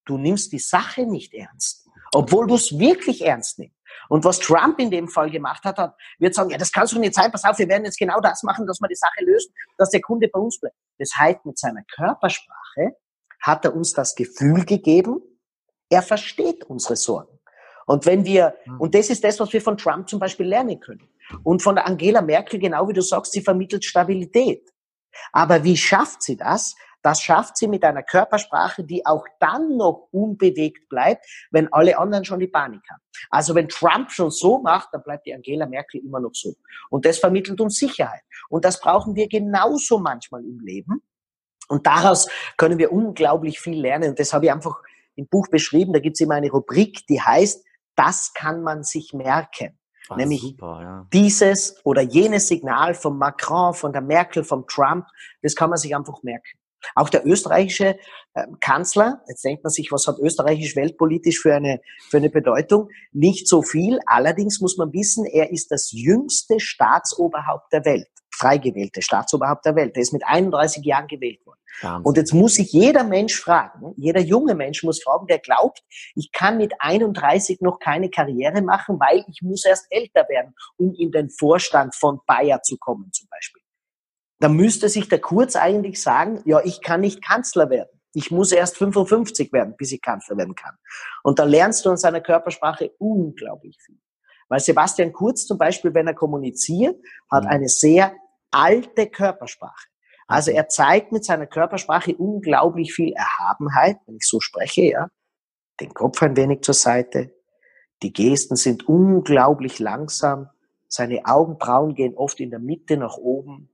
[0.04, 3.76] Du nimmst die Sache nicht ernst, obwohl du es wirklich ernst nimmst.
[4.08, 6.98] Und was Trump in dem Fall gemacht hat, hat, wird sagen, ja, das kannst du
[6.98, 9.52] nicht sein, pass auf, wir werden jetzt genau das machen, dass wir die Sache lösen,
[9.78, 10.76] dass der Kunde bei uns bleibt.
[10.98, 12.96] Das heißt, mit seiner Körpersprache
[13.40, 15.20] hat er uns das Gefühl gegeben,
[15.88, 17.38] er versteht unsere Sorgen.
[17.86, 18.80] Und wenn wir, hm.
[18.80, 21.08] und das ist das, was wir von Trump zum Beispiel lernen können.
[21.42, 24.68] Und von der Angela Merkel, genau wie du sagst, sie vermittelt Stabilität.
[25.32, 26.74] Aber wie schafft sie das?
[27.02, 32.24] Das schafft sie mit einer Körpersprache, die auch dann noch unbewegt bleibt, wenn alle anderen
[32.24, 33.00] schon die Panik haben.
[33.30, 36.54] Also wenn Trump schon so macht, dann bleibt die Angela Merkel immer noch so.
[36.90, 38.22] Und das vermittelt uns Sicherheit.
[38.48, 41.02] Und das brauchen wir genauso manchmal im Leben.
[41.68, 44.10] Und daraus können wir unglaublich viel lernen.
[44.10, 44.82] Und das habe ich einfach
[45.14, 45.92] im Buch beschrieben.
[45.92, 49.78] Da gibt es immer eine Rubrik, die heißt, das kann man sich merken.
[50.08, 51.06] Ach, Nämlich super, ja.
[51.12, 55.06] dieses oder jenes Signal von Macron, von der Merkel, vom Trump,
[55.42, 56.58] das kann man sich einfach merken.
[56.94, 57.98] Auch der österreichische
[58.34, 62.88] äh, Kanzler, jetzt denkt man sich, was hat österreichisch weltpolitisch für eine, für eine Bedeutung?
[63.12, 64.00] Nicht so viel.
[64.06, 69.76] Allerdings muss man wissen, er ist das jüngste Staatsoberhaupt der Welt, frei gewählte Staatsoberhaupt der
[69.76, 69.96] Welt.
[69.96, 71.58] Er ist mit 31 Jahren gewählt worden.
[71.82, 72.04] Wahnsinn.
[72.04, 75.80] Und jetzt muss sich jeder Mensch fragen, jeder junge Mensch muss fragen, der glaubt,
[76.14, 80.94] ich kann mit 31 noch keine Karriere machen, weil ich muss erst älter werden, um
[80.94, 83.59] in den Vorstand von Bayer zu kommen zum Beispiel
[84.40, 87.90] da müsste sich der Kurz eigentlich sagen, ja, ich kann nicht Kanzler werden.
[88.12, 90.74] Ich muss erst 55 werden, bis ich Kanzler werden kann.
[91.22, 94.00] Und da lernst du an seiner Körpersprache unglaublich viel.
[94.48, 96.96] Weil Sebastian Kurz zum Beispiel, wenn er kommuniziert,
[97.30, 97.50] hat mhm.
[97.50, 98.14] eine sehr
[98.50, 99.86] alte Körpersprache.
[100.26, 105.08] Also er zeigt mit seiner Körpersprache unglaublich viel Erhabenheit, wenn ich so spreche, ja.
[105.80, 107.34] Den Kopf ein wenig zur Seite.
[108.02, 110.48] Die Gesten sind unglaublich langsam.
[110.88, 113.69] Seine Augenbrauen gehen oft in der Mitte nach oben.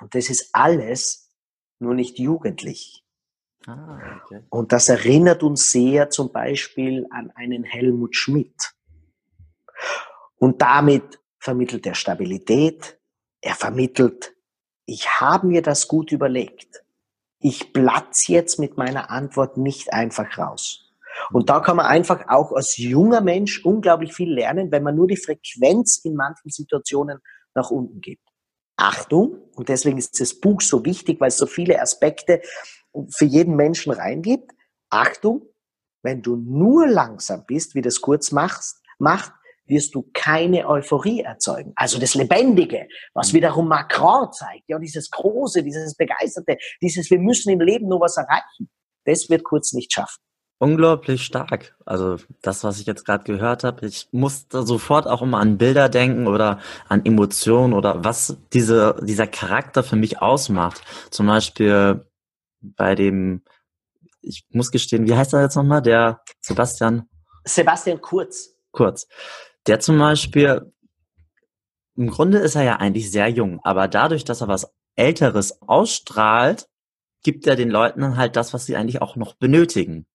[0.00, 1.30] Und das ist alles
[1.78, 3.04] nur nicht jugendlich.
[3.66, 4.42] Ah, okay.
[4.48, 8.74] Und das erinnert uns sehr zum Beispiel an einen Helmut Schmidt.
[10.38, 12.98] Und damit vermittelt er Stabilität.
[13.40, 14.34] Er vermittelt,
[14.84, 16.84] ich habe mir das gut überlegt.
[17.38, 20.92] Ich platz jetzt mit meiner Antwort nicht einfach raus.
[21.32, 25.06] Und da kann man einfach auch als junger Mensch unglaublich viel lernen, wenn man nur
[25.06, 27.18] die Frequenz in manchen Situationen
[27.54, 28.25] nach unten gibt.
[28.76, 32.42] Achtung, und deswegen ist das Buch so wichtig, weil es so viele Aspekte
[33.10, 34.52] für jeden Menschen reingibt.
[34.90, 35.42] Achtung,
[36.02, 39.32] wenn du nur langsam bist, wie das kurz machst, macht,
[39.66, 41.72] wirst du keine Euphorie erzeugen.
[41.74, 47.50] Also das Lebendige, was wiederum Macron zeigt, ja, dieses Große, dieses Begeisterte, dieses, wir müssen
[47.50, 48.70] im Leben nur was erreichen,
[49.04, 50.22] das wird kurz nicht schaffen.
[50.58, 51.76] Unglaublich stark.
[51.84, 55.90] Also das, was ich jetzt gerade gehört habe, ich musste sofort auch immer an Bilder
[55.90, 60.80] denken oder an Emotionen oder was diese, dieser Charakter für mich ausmacht.
[61.10, 62.06] Zum Beispiel
[62.60, 63.42] bei dem,
[64.22, 65.82] ich muss gestehen, wie heißt er jetzt nochmal?
[65.82, 67.06] Der Sebastian?
[67.44, 68.56] Sebastian Kurz.
[68.72, 69.08] Kurz.
[69.66, 70.72] Der zum Beispiel,
[71.96, 76.66] im Grunde ist er ja eigentlich sehr jung, aber dadurch, dass er was Älteres ausstrahlt,
[77.22, 80.06] gibt er den Leuten halt das, was sie eigentlich auch noch benötigen.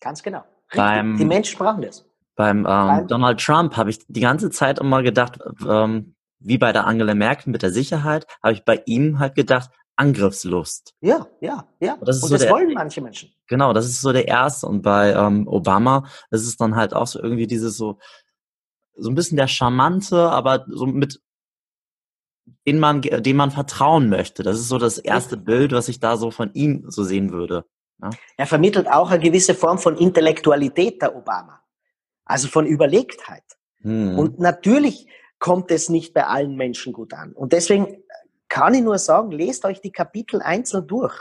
[0.00, 0.44] Ganz genau.
[0.74, 2.04] Beim, die Menschen brauchen das.
[2.36, 6.72] Beim, ähm, beim Donald Trump habe ich die ganze Zeit immer gedacht, ähm, wie bei
[6.72, 10.94] der Angela Merkel mit der Sicherheit, habe ich bei ihm halt gedacht, Angriffslust.
[11.02, 11.94] Ja, ja, ja.
[11.94, 13.30] Und das, und so das der, wollen manche Menschen.
[13.46, 14.66] Genau, das ist so der erste.
[14.66, 17.98] Und bei ähm, Obama ist es dann halt auch so irgendwie dieses so,
[18.96, 21.20] so ein bisschen der charmante, aber so mit
[22.66, 24.42] den man, dem man vertrauen möchte.
[24.42, 27.66] Das ist so das erste Bild, was ich da so von ihm so sehen würde.
[28.02, 28.10] Ja.
[28.36, 31.60] Er vermittelt auch eine gewisse Form von Intellektualität, der Obama.
[32.24, 33.44] Also von Überlegtheit.
[33.82, 34.18] Hm.
[34.18, 35.06] Und natürlich,
[35.40, 37.32] kommt es nicht bei allen Menschen gut an.
[37.32, 38.04] Und deswegen
[38.48, 41.14] kann ich nur sagen, lest euch die Kapitel einzeln durch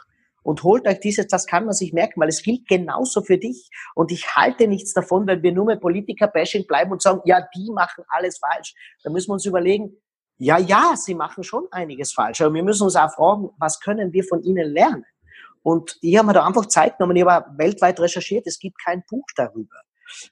[0.43, 3.69] und holt euch dieses, das kann man sich merken, weil es gilt genauso für dich.
[3.95, 7.71] Und ich halte nichts davon, weil wir nur mit Politiker-Bashing bleiben und sagen, ja, die
[7.71, 8.75] machen alles falsch.
[9.03, 9.95] Da müssen wir uns überlegen,
[10.37, 12.41] ja, ja, sie machen schon einiges falsch.
[12.41, 15.05] Aber wir müssen uns auch fragen, was können wir von ihnen lernen?
[15.61, 19.03] Und ich habe mir da einfach Zeit genommen, ich habe weltweit recherchiert, es gibt kein
[19.09, 19.75] Buch darüber.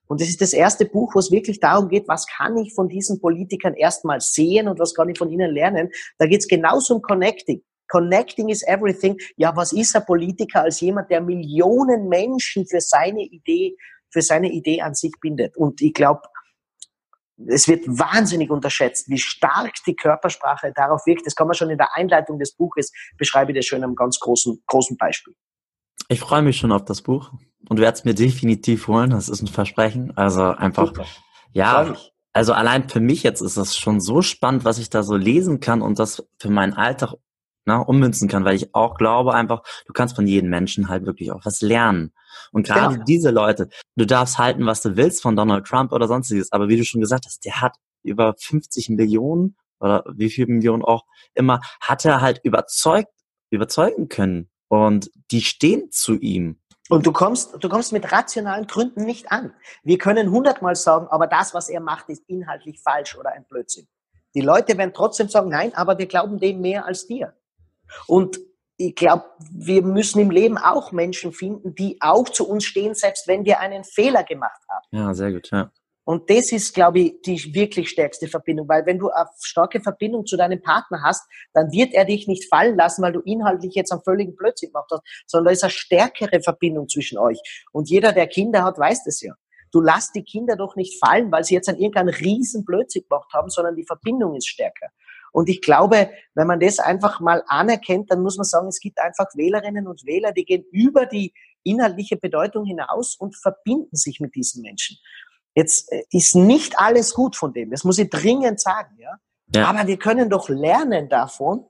[0.07, 2.89] Und das ist das erste Buch, wo es wirklich darum geht, was kann ich von
[2.89, 5.89] diesen Politikern erstmal sehen und was kann ich von ihnen lernen.
[6.17, 7.61] Da geht es genauso um Connecting.
[7.89, 9.17] Connecting is everything.
[9.37, 13.77] Ja, was ist ein Politiker als jemand, der Millionen Menschen für seine Idee,
[14.09, 15.55] für seine Idee an sich bindet?
[15.57, 16.21] Und ich glaube,
[17.45, 21.25] es wird wahnsinnig unterschätzt, wie stark die Körpersprache darauf wirkt.
[21.25, 24.19] Das kann man schon in der Einleitung des Buches beschreibe ich das schön am ganz
[24.19, 25.35] großen, großen Beispiel.
[26.09, 27.31] Ich freue mich schon auf das Buch
[27.69, 29.11] und werde es mir definitiv holen.
[29.11, 30.15] Das ist ein Versprechen.
[30.17, 31.05] Also einfach, Super.
[31.51, 31.95] ja,
[32.33, 35.59] also allein für mich jetzt ist das schon so spannend, was ich da so lesen
[35.59, 37.13] kann und das für meinen Alltag
[37.67, 41.31] ne, ummünzen kann, weil ich auch glaube einfach, du kannst von jedem Menschen halt wirklich
[41.31, 42.13] auch was lernen.
[42.51, 43.05] Und gerade genau.
[43.05, 46.77] diese Leute, du darfst halten, was du willst von Donald Trump oder sonstiges, aber wie
[46.77, 51.03] du schon gesagt hast, der hat über 50 Millionen oder wie viel Millionen auch
[51.35, 53.11] immer, hat er halt überzeugt,
[53.51, 54.49] überzeugen können.
[54.69, 56.59] Und die stehen zu ihm.
[56.89, 59.53] Und du kommst, du kommst mit rationalen Gründen nicht an.
[59.83, 63.87] Wir können hundertmal sagen, aber das, was er macht, ist inhaltlich falsch oder ein Blödsinn.
[64.33, 67.33] Die Leute werden trotzdem sagen, nein, aber wir glauben dem mehr als dir.
[68.07, 68.39] Und
[68.77, 73.27] ich glaube, wir müssen im Leben auch Menschen finden, die auch zu uns stehen, selbst
[73.27, 74.85] wenn wir einen Fehler gemacht haben.
[74.91, 75.71] Ja, sehr gut, ja.
[76.07, 80.25] Und das ist, glaube ich, die wirklich stärkste Verbindung, weil wenn du eine starke Verbindung
[80.25, 83.91] zu deinem Partner hast, dann wird er dich nicht fallen lassen, weil du inhaltlich jetzt
[83.91, 87.41] einen völligen Blödsinn gemacht hast, sondern da ist eine stärkere Verbindung zwischen euch.
[87.73, 89.33] Und jeder, der Kinder hat, weiß das ja.
[89.73, 93.33] Du lässt die Kinder doch nicht fallen, weil sie jetzt an irgendeinen riesen Blödsinn gemacht
[93.33, 94.87] haben, sondern die Verbindung ist stärker.
[95.37, 98.99] Und ich glaube, wenn man das einfach mal anerkennt, dann muss man sagen, es gibt
[98.99, 104.33] einfach Wählerinnen und Wähler, die gehen über die inhaltliche Bedeutung hinaus und verbinden sich mit
[104.33, 104.97] diesen Menschen.
[105.53, 109.11] Jetzt äh, ist nicht alles gut von dem, das muss ich dringend sagen, ja.
[109.53, 109.67] ja.
[109.67, 111.67] Aber wir können doch lernen davon,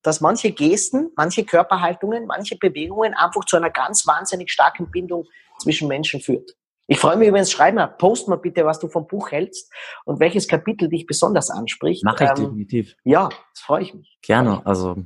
[0.00, 5.26] dass manche Gesten, manche Körperhaltungen, manche Bewegungen einfach zu einer ganz wahnsinnig starken Bindung
[5.58, 6.56] zwischen Menschen führt.
[6.88, 9.72] Ich freue mich übrigens, schreib mal, post mal bitte, was du vom Buch hältst
[10.04, 12.04] und welches Kapitel dich besonders anspricht.
[12.04, 12.96] Mache ich ähm, definitiv.
[13.04, 14.18] Ja, das freue ich mich.
[14.22, 14.96] Gerne, also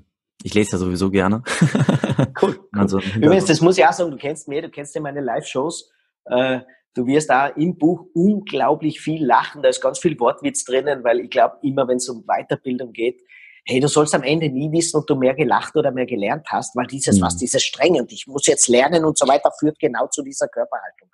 [0.42, 1.42] ich lese ja sowieso gerne.
[2.42, 2.58] cool.
[2.72, 5.90] Also, übrigens, das muss ich auch sagen, du kennst mir, du kennst ja meine Live-Shows.
[6.26, 6.60] Äh,
[6.94, 11.20] du wirst da im Buch unglaublich viel lachen, da ist ganz viel Wortwitz drinnen, weil
[11.20, 13.20] ich glaube, immer wenn es um Weiterbildung geht,
[13.64, 16.74] hey, du sollst am Ende nie wissen, ob du mehr gelacht oder mehr gelernt hast,
[16.76, 17.22] weil dieses, mhm.
[17.22, 20.48] was, dieses Strenge und ich muss jetzt lernen und so weiter, führt genau zu dieser
[20.48, 21.10] Körperhaltung.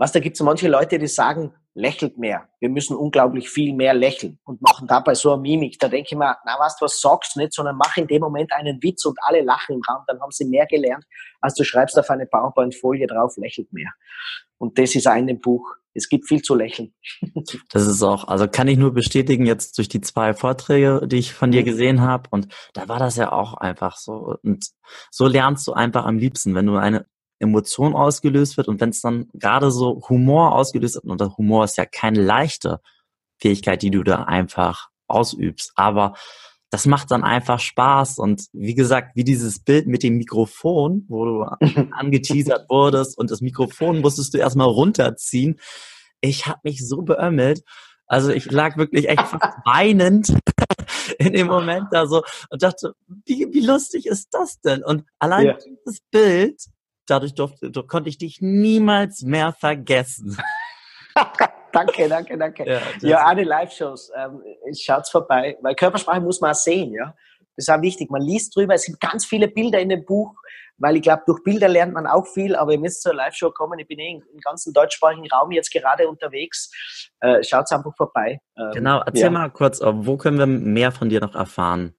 [0.00, 2.48] Was, da gibt es manche Leute, die sagen, lächelt mehr.
[2.58, 5.78] Wir müssen unglaublich viel mehr lächeln und machen dabei so eine Mimik.
[5.78, 8.50] Da denke ich mir, na was, was sagst du nicht, sondern mach in dem Moment
[8.54, 10.02] einen Witz und alle lachen im Raum.
[10.06, 11.04] Dann haben sie mehr gelernt,
[11.42, 13.90] als du schreibst auf eine PowerPoint-Folie drauf, lächelt mehr.
[14.56, 15.70] Und das ist auch in dem Buch.
[15.92, 16.94] Es gibt viel zu lächeln.
[17.70, 21.34] Das ist auch, also kann ich nur bestätigen jetzt durch die zwei Vorträge, die ich
[21.34, 21.66] von dir mhm.
[21.66, 22.22] gesehen habe.
[22.30, 24.36] Und da war das ja auch einfach so.
[24.42, 24.64] Und
[25.10, 27.04] so lernst du einfach am liebsten, wenn du eine
[27.40, 31.64] Emotion ausgelöst wird und wenn es dann gerade so Humor ausgelöst wird, und der Humor
[31.64, 32.80] ist ja keine leichte
[33.38, 36.14] Fähigkeit, die du da einfach ausübst, aber
[36.70, 41.24] das macht dann einfach Spaß und wie gesagt, wie dieses Bild mit dem Mikrofon, wo
[41.24, 41.42] du
[41.90, 45.58] angeteasert wurdest und das Mikrofon musstest du erstmal runterziehen.
[46.20, 47.62] Ich habe mich so beömmelt.
[48.06, 49.24] Also ich lag wirklich echt
[49.64, 50.36] weinend
[51.18, 54.84] in dem Moment da so und dachte, wie, wie lustig ist das denn?
[54.84, 55.54] Und allein ja.
[55.54, 56.60] dieses Bild
[57.10, 60.36] dadurch durfte, konnte ich dich niemals mehr vergessen.
[61.72, 62.66] danke, danke, danke.
[62.66, 64.42] Ja, ja alle Live-Shows, ähm,
[64.78, 67.14] schaut's vorbei, weil Körpersprache muss man sehen, ja.
[67.56, 68.10] Das ist auch wichtig.
[68.10, 70.34] Man liest drüber, es gibt ganz viele Bilder in dem Buch,
[70.78, 73.78] weil ich glaube, durch Bilder lernt man auch viel, aber ihr müsst zur Live-Show kommen.
[73.78, 76.70] Ich bin eh im ganzen deutschsprachigen Raum jetzt gerade unterwegs.
[77.20, 78.40] Äh, schaut's einfach vorbei.
[78.56, 79.30] Ähm, genau, erzähl ja.
[79.30, 81.94] mal kurz, wo können wir mehr von dir noch erfahren?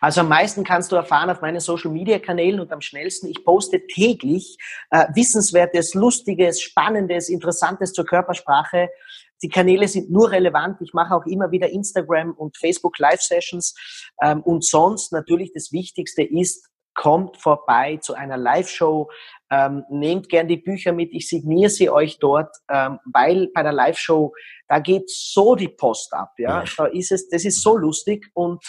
[0.00, 3.28] Also am meisten kannst du erfahren auf meinen Social Media Kanälen und am schnellsten.
[3.28, 4.56] Ich poste täglich
[4.90, 8.88] äh, Wissenswertes, Lustiges, Spannendes, Interessantes zur Körpersprache.
[9.42, 10.80] Die Kanäle sind nur relevant.
[10.80, 13.74] Ich mache auch immer wieder Instagram und Facebook Live Sessions.
[14.22, 19.10] Ähm, und sonst natürlich das Wichtigste ist, kommt vorbei zu einer Live-Show,
[19.50, 23.72] ähm, nehmt gern die Bücher mit, ich signiere sie euch dort, ähm, weil bei der
[23.72, 24.32] Live-Show,
[24.68, 28.64] da geht so die Post ab, ja, da ist es, das ist so lustig und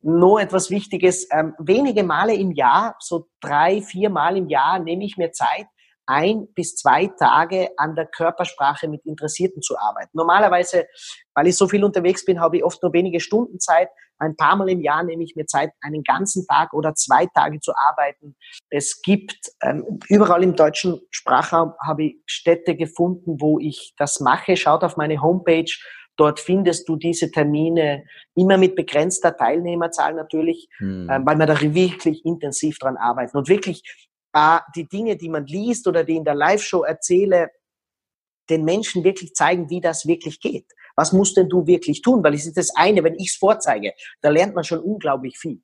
[0.00, 5.04] nur etwas Wichtiges, ähm, wenige Male im Jahr, so drei, vier Mal im Jahr nehme
[5.04, 5.66] ich mir Zeit,
[6.08, 10.10] ein bis zwei Tage an der Körpersprache mit Interessierten zu arbeiten.
[10.14, 10.86] Normalerweise,
[11.34, 13.90] weil ich so viel unterwegs bin, habe ich oft nur wenige Stunden Zeit.
[14.18, 17.60] Ein paar Mal im Jahr nehme ich mir Zeit, einen ganzen Tag oder zwei Tage
[17.60, 18.36] zu arbeiten.
[18.70, 24.56] Es gibt ähm, überall im deutschen Sprachraum habe ich Städte gefunden, wo ich das mache.
[24.56, 25.70] Schaut auf meine Homepage.
[26.18, 28.04] Dort findest du diese Termine
[28.34, 31.08] immer mit begrenzter Teilnehmerzahl natürlich, hm.
[31.08, 33.82] äh, weil wir da wirklich intensiv dran arbeiten und wirklich
[34.32, 37.50] äh, die Dinge, die man liest oder die in der Live-Show erzähle,
[38.50, 40.66] den Menschen wirklich zeigen, wie das wirklich geht.
[40.96, 42.24] Was musst denn du wirklich tun?
[42.24, 45.62] Weil es ist das eine, wenn ich es vorzeige, da lernt man schon unglaublich viel.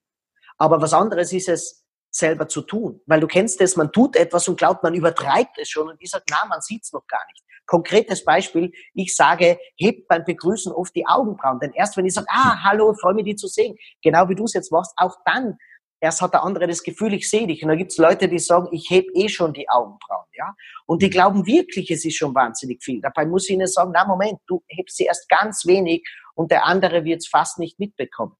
[0.56, 1.83] Aber was anderes ist es,
[2.16, 3.00] selber zu tun.
[3.06, 6.10] Weil du kennst es, man tut etwas und glaubt, man übertreibt es schon und ich
[6.10, 7.44] sage, na, man sieht es noch gar nicht.
[7.66, 11.60] Konkretes Beispiel, ich sage, hebt beim Begrüßen oft die Augenbrauen.
[11.60, 14.44] Denn erst wenn ich sage, ah, hallo, freue mich, dich zu sehen, genau wie du
[14.44, 15.56] es jetzt machst, auch dann
[16.04, 17.62] erst hat der andere das Gefühl, ich sehe dich.
[17.62, 20.26] Und da gibt es Leute, die sagen, ich heb eh schon die Augenbrauen.
[20.34, 20.54] ja.
[20.86, 21.10] Und die mhm.
[21.10, 23.00] glauben wirklich, es ist schon wahnsinnig viel.
[23.00, 26.66] Dabei muss ich ihnen sagen, na Moment, du hebst sie erst ganz wenig und der
[26.66, 28.36] andere wird es fast nicht mitbekommen.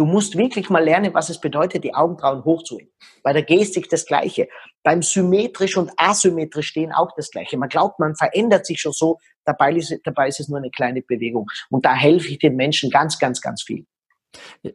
[0.00, 2.90] Du musst wirklich mal lernen, was es bedeutet, die Augenbrauen hochzuheben.
[3.22, 4.48] Bei der Gestik das Gleiche.
[4.82, 7.58] Beim symmetrisch und asymmetrisch stehen auch das Gleiche.
[7.58, 9.18] Man glaubt, man verändert sich schon so.
[9.44, 11.50] Dabei ist, dabei ist es nur eine kleine Bewegung.
[11.68, 13.84] Und da helfe ich den Menschen ganz, ganz, ganz viel.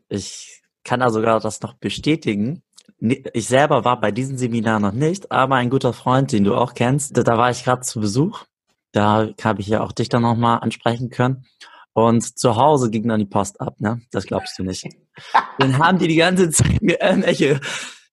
[0.10, 2.62] Ich kann da sogar das noch bestätigen.
[3.00, 6.76] Ich selber war bei diesem Seminar noch nicht, aber ein guter Freund, den du auch
[6.76, 8.44] kennst, da war ich gerade zu Besuch.
[8.92, 11.48] Da habe ich ja auch dich dann nochmal ansprechen können.
[11.96, 14.02] Und zu Hause ging dann die Post ab, ne?
[14.12, 14.86] Das glaubst du nicht.
[15.60, 17.62] Dann haben die die ganze Zeit mir irgendwelche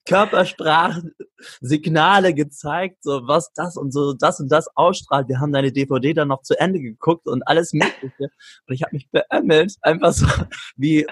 [0.06, 5.28] Körpersprachsignale gezeigt, so was das und so das und das ausstrahlt.
[5.28, 8.30] Wir haben deine DVD dann noch zu Ende geguckt und alles Mögliche.
[8.68, 10.28] Und ich habe mich beömmelt, einfach so
[10.76, 11.04] wie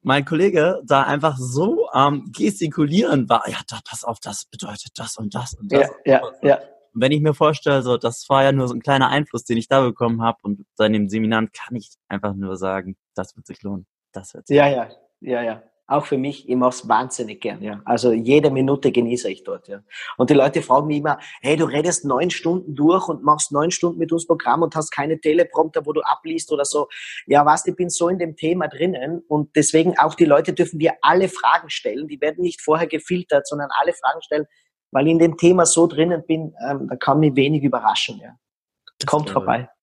[0.00, 4.92] mein Kollege da einfach so am ähm, gestikulieren war, ja, da, pass auf, das bedeutet
[4.94, 5.90] das und das und das.
[6.06, 6.58] Ja, ja, ja.
[6.96, 9.58] Und wenn ich mir vorstelle, so, das war ja nur so ein kleiner Einfluss, den
[9.58, 13.46] ich da bekommen habe und bei dem Seminar kann ich einfach nur sagen, das wird
[13.46, 13.86] sich lohnen.
[14.12, 14.90] Das wird sich ja, lohnen.
[15.20, 17.80] ja, ja, ja auch für mich, ich mache es wahnsinnig gern, ja.
[17.84, 19.82] Also jede Minute genieße ich dort, ja.
[20.16, 23.70] Und die Leute fragen mich immer, hey, du redest neun Stunden durch und machst neun
[23.70, 26.88] Stunden mit uns Programm und hast keine Teleprompter, wo du abliest oder so.
[27.26, 30.80] Ja, was, ich bin so in dem Thema drinnen und deswegen auch die Leute dürfen
[30.80, 32.08] wir alle Fragen stellen.
[32.08, 34.46] Die werden nicht vorher gefiltert, sondern alle Fragen stellen,
[34.90, 38.36] weil ich in dem Thema so drinnen bin, ähm, da kann mich wenig überraschen, ja.
[39.06, 39.68] Kommt vorbei.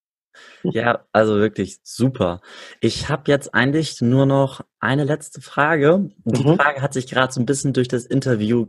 [0.63, 2.41] Ja, also wirklich super.
[2.81, 6.09] Ich habe jetzt eigentlich nur noch eine letzte Frage.
[6.25, 6.55] Die mhm.
[6.55, 8.65] Frage hat sich gerade so ein bisschen durch das Interview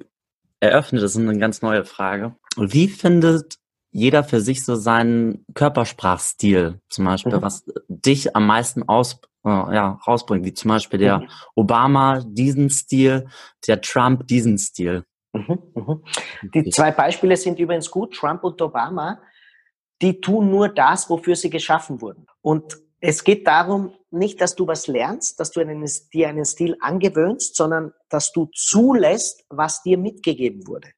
[0.61, 1.03] eröffnet.
[1.03, 2.37] Das ist eine ganz neue Frage.
[2.59, 3.59] Wie findet
[3.91, 7.43] jeder für sich so seinen Körpersprachstil, zum Beispiel, mhm.
[7.43, 11.29] was dich am meisten aus, äh, ja, rausbringt, wie zum Beispiel der mhm.
[11.55, 13.29] Obama diesen Stil,
[13.69, 15.05] der Trump diesen Stil.
[15.35, 16.05] Mhm, mhm.
[16.55, 19.21] Die zwei Beispiele sind übrigens gut, Trump und Obama
[20.03, 22.27] die tun nur das, wofür sie geschaffen wurden.
[22.43, 26.77] Und es geht darum, nicht, dass du was lernst, dass du einen, dir einen Stil
[26.81, 30.91] angewöhnst, sondern dass du zulässt, was dir mitgegeben wurde.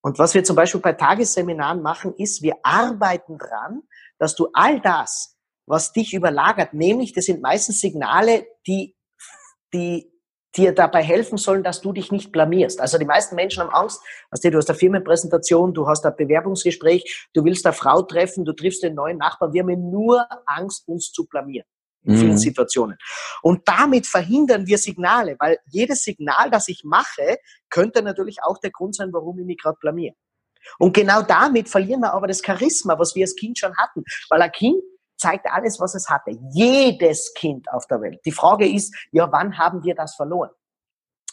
[0.00, 3.82] Und was wir zum Beispiel bei Tagesseminaren machen, ist, wir arbeiten dran,
[4.18, 5.36] dass du all das,
[5.66, 8.96] was dich überlagert, nämlich das sind meistens Signale, die,
[9.74, 10.10] die
[10.58, 12.80] dir dabei helfen sollen, dass du dich nicht blamierst.
[12.80, 14.02] Also die meisten Menschen haben Angst,
[14.42, 18.52] du, du hast eine Firmenpräsentation, du hast ein Bewerbungsgespräch, du willst eine Frau treffen, du
[18.52, 19.52] triffst den neuen Nachbarn.
[19.52, 21.66] Wir haben nur Angst, uns zu blamieren
[22.04, 22.38] in vielen mhm.
[22.38, 22.96] Situationen.
[23.42, 27.38] Und damit verhindern wir Signale, weil jedes Signal, das ich mache,
[27.70, 30.14] könnte natürlich auch der Grund sein, warum ich mich gerade blamiere.
[30.78, 34.04] Und genau damit verlieren wir aber das Charisma, was wir als Kind schon hatten.
[34.28, 34.82] Weil ein Kind
[35.18, 36.30] zeigt alles, was es hatte.
[36.52, 38.20] Jedes Kind auf der Welt.
[38.24, 40.50] Die Frage ist, ja, wann haben wir das verloren?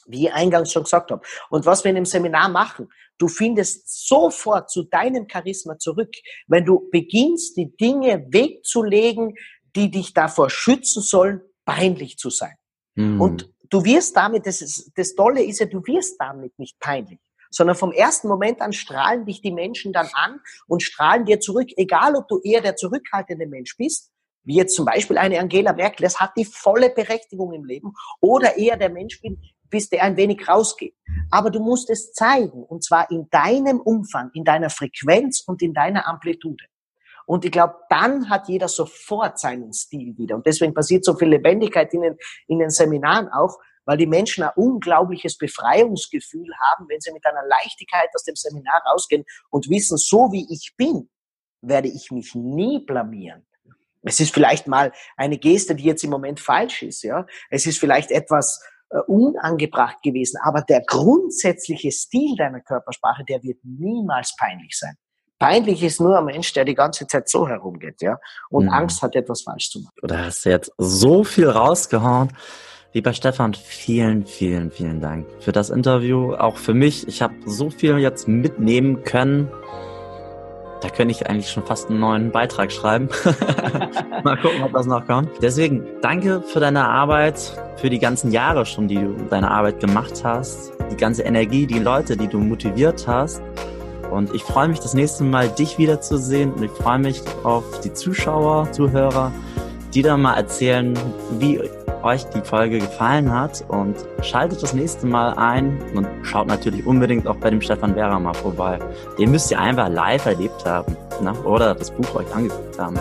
[0.08, 1.22] Wie ich eingangs schon gesagt habe.
[1.50, 6.14] Und was wir in dem Seminar machen, du findest sofort zu deinem Charisma zurück,
[6.48, 9.36] wenn du beginnst, die Dinge wegzulegen,
[9.76, 12.56] die dich davor schützen sollen, peinlich zu sein.
[12.96, 13.22] Mhm.
[13.22, 17.20] Und du wirst damit, das, ist, das Tolle ist ja, du wirst damit nicht peinlich
[17.56, 21.70] sondern vom ersten Moment an strahlen dich die Menschen dann an und strahlen dir zurück,
[21.78, 24.12] egal ob du eher der zurückhaltende Mensch bist,
[24.44, 28.58] wie jetzt zum Beispiel eine Angela Merkel, das hat die volle Berechtigung im Leben, oder
[28.58, 30.96] eher der Mensch bin, bist, der ein wenig rausgeht.
[31.32, 35.74] Aber du musst es zeigen, und zwar in deinem Umfang, in deiner Frequenz und in
[35.74, 36.64] deiner Amplitude.
[37.26, 40.36] Und ich glaube, dann hat jeder sofort seinen Stil wieder.
[40.36, 44.44] Und deswegen passiert so viel Lebendigkeit in den, in den Seminaren auch, weil die Menschen
[44.44, 49.98] ein unglaubliches Befreiungsgefühl haben, wenn sie mit einer Leichtigkeit aus dem Seminar rausgehen und wissen,
[49.98, 51.10] so wie ich bin,
[51.62, 53.46] werde ich mich nie blamieren.
[54.04, 57.26] Es ist vielleicht mal eine Geste, die jetzt im Moment falsch ist, ja.
[57.50, 58.62] Es ist vielleicht etwas
[58.92, 64.96] äh, unangebracht gewesen, aber der grundsätzliche Stil deiner Körpersprache, der wird niemals peinlich sein.
[65.40, 68.18] Peinlich ist nur ein Mensch, der die ganze Zeit so herumgeht, ja,
[68.50, 68.72] und mhm.
[68.72, 69.94] Angst hat, etwas falsch zu machen.
[70.02, 72.32] Du hast jetzt so viel rausgehauen.
[72.96, 76.34] Lieber Stefan, vielen, vielen, vielen Dank für das Interview.
[76.34, 77.06] Auch für mich.
[77.10, 79.50] Ich habe so viel jetzt mitnehmen können.
[80.82, 83.10] Da könnte ich eigentlich schon fast einen neuen Beitrag schreiben.
[84.24, 85.30] Mal gucken, ob das noch kommt.
[85.42, 87.38] Deswegen danke für deine Arbeit,
[87.76, 91.80] für die ganzen Jahre schon, die du deine Arbeit gemacht hast, die ganze Energie, die
[91.80, 93.42] Leute, die du motiviert hast.
[94.10, 96.54] Und ich freue mich, das nächste Mal dich wiederzusehen.
[96.54, 99.34] Und ich freue mich auf die Zuschauer, Zuhörer,
[99.96, 100.94] die dann mal erzählen,
[101.40, 101.60] wie
[102.04, 107.26] euch die Folge gefallen hat und schaltet das nächste Mal ein und schaut natürlich unbedingt
[107.28, 108.78] auch bei dem Stefan Vera mal vorbei.
[109.18, 111.34] Den müsst ihr einfach live erlebt haben ne?
[111.44, 113.00] oder das Buch euch angeguckt haben.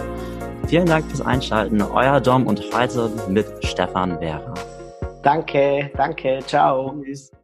[0.69, 1.83] Vielen Dank fürs Einschalten.
[1.83, 4.55] Euer Dom und heute mit Stefan Vera.
[5.23, 6.95] Danke, danke, ciao.
[7.03, 7.35] Tschüss.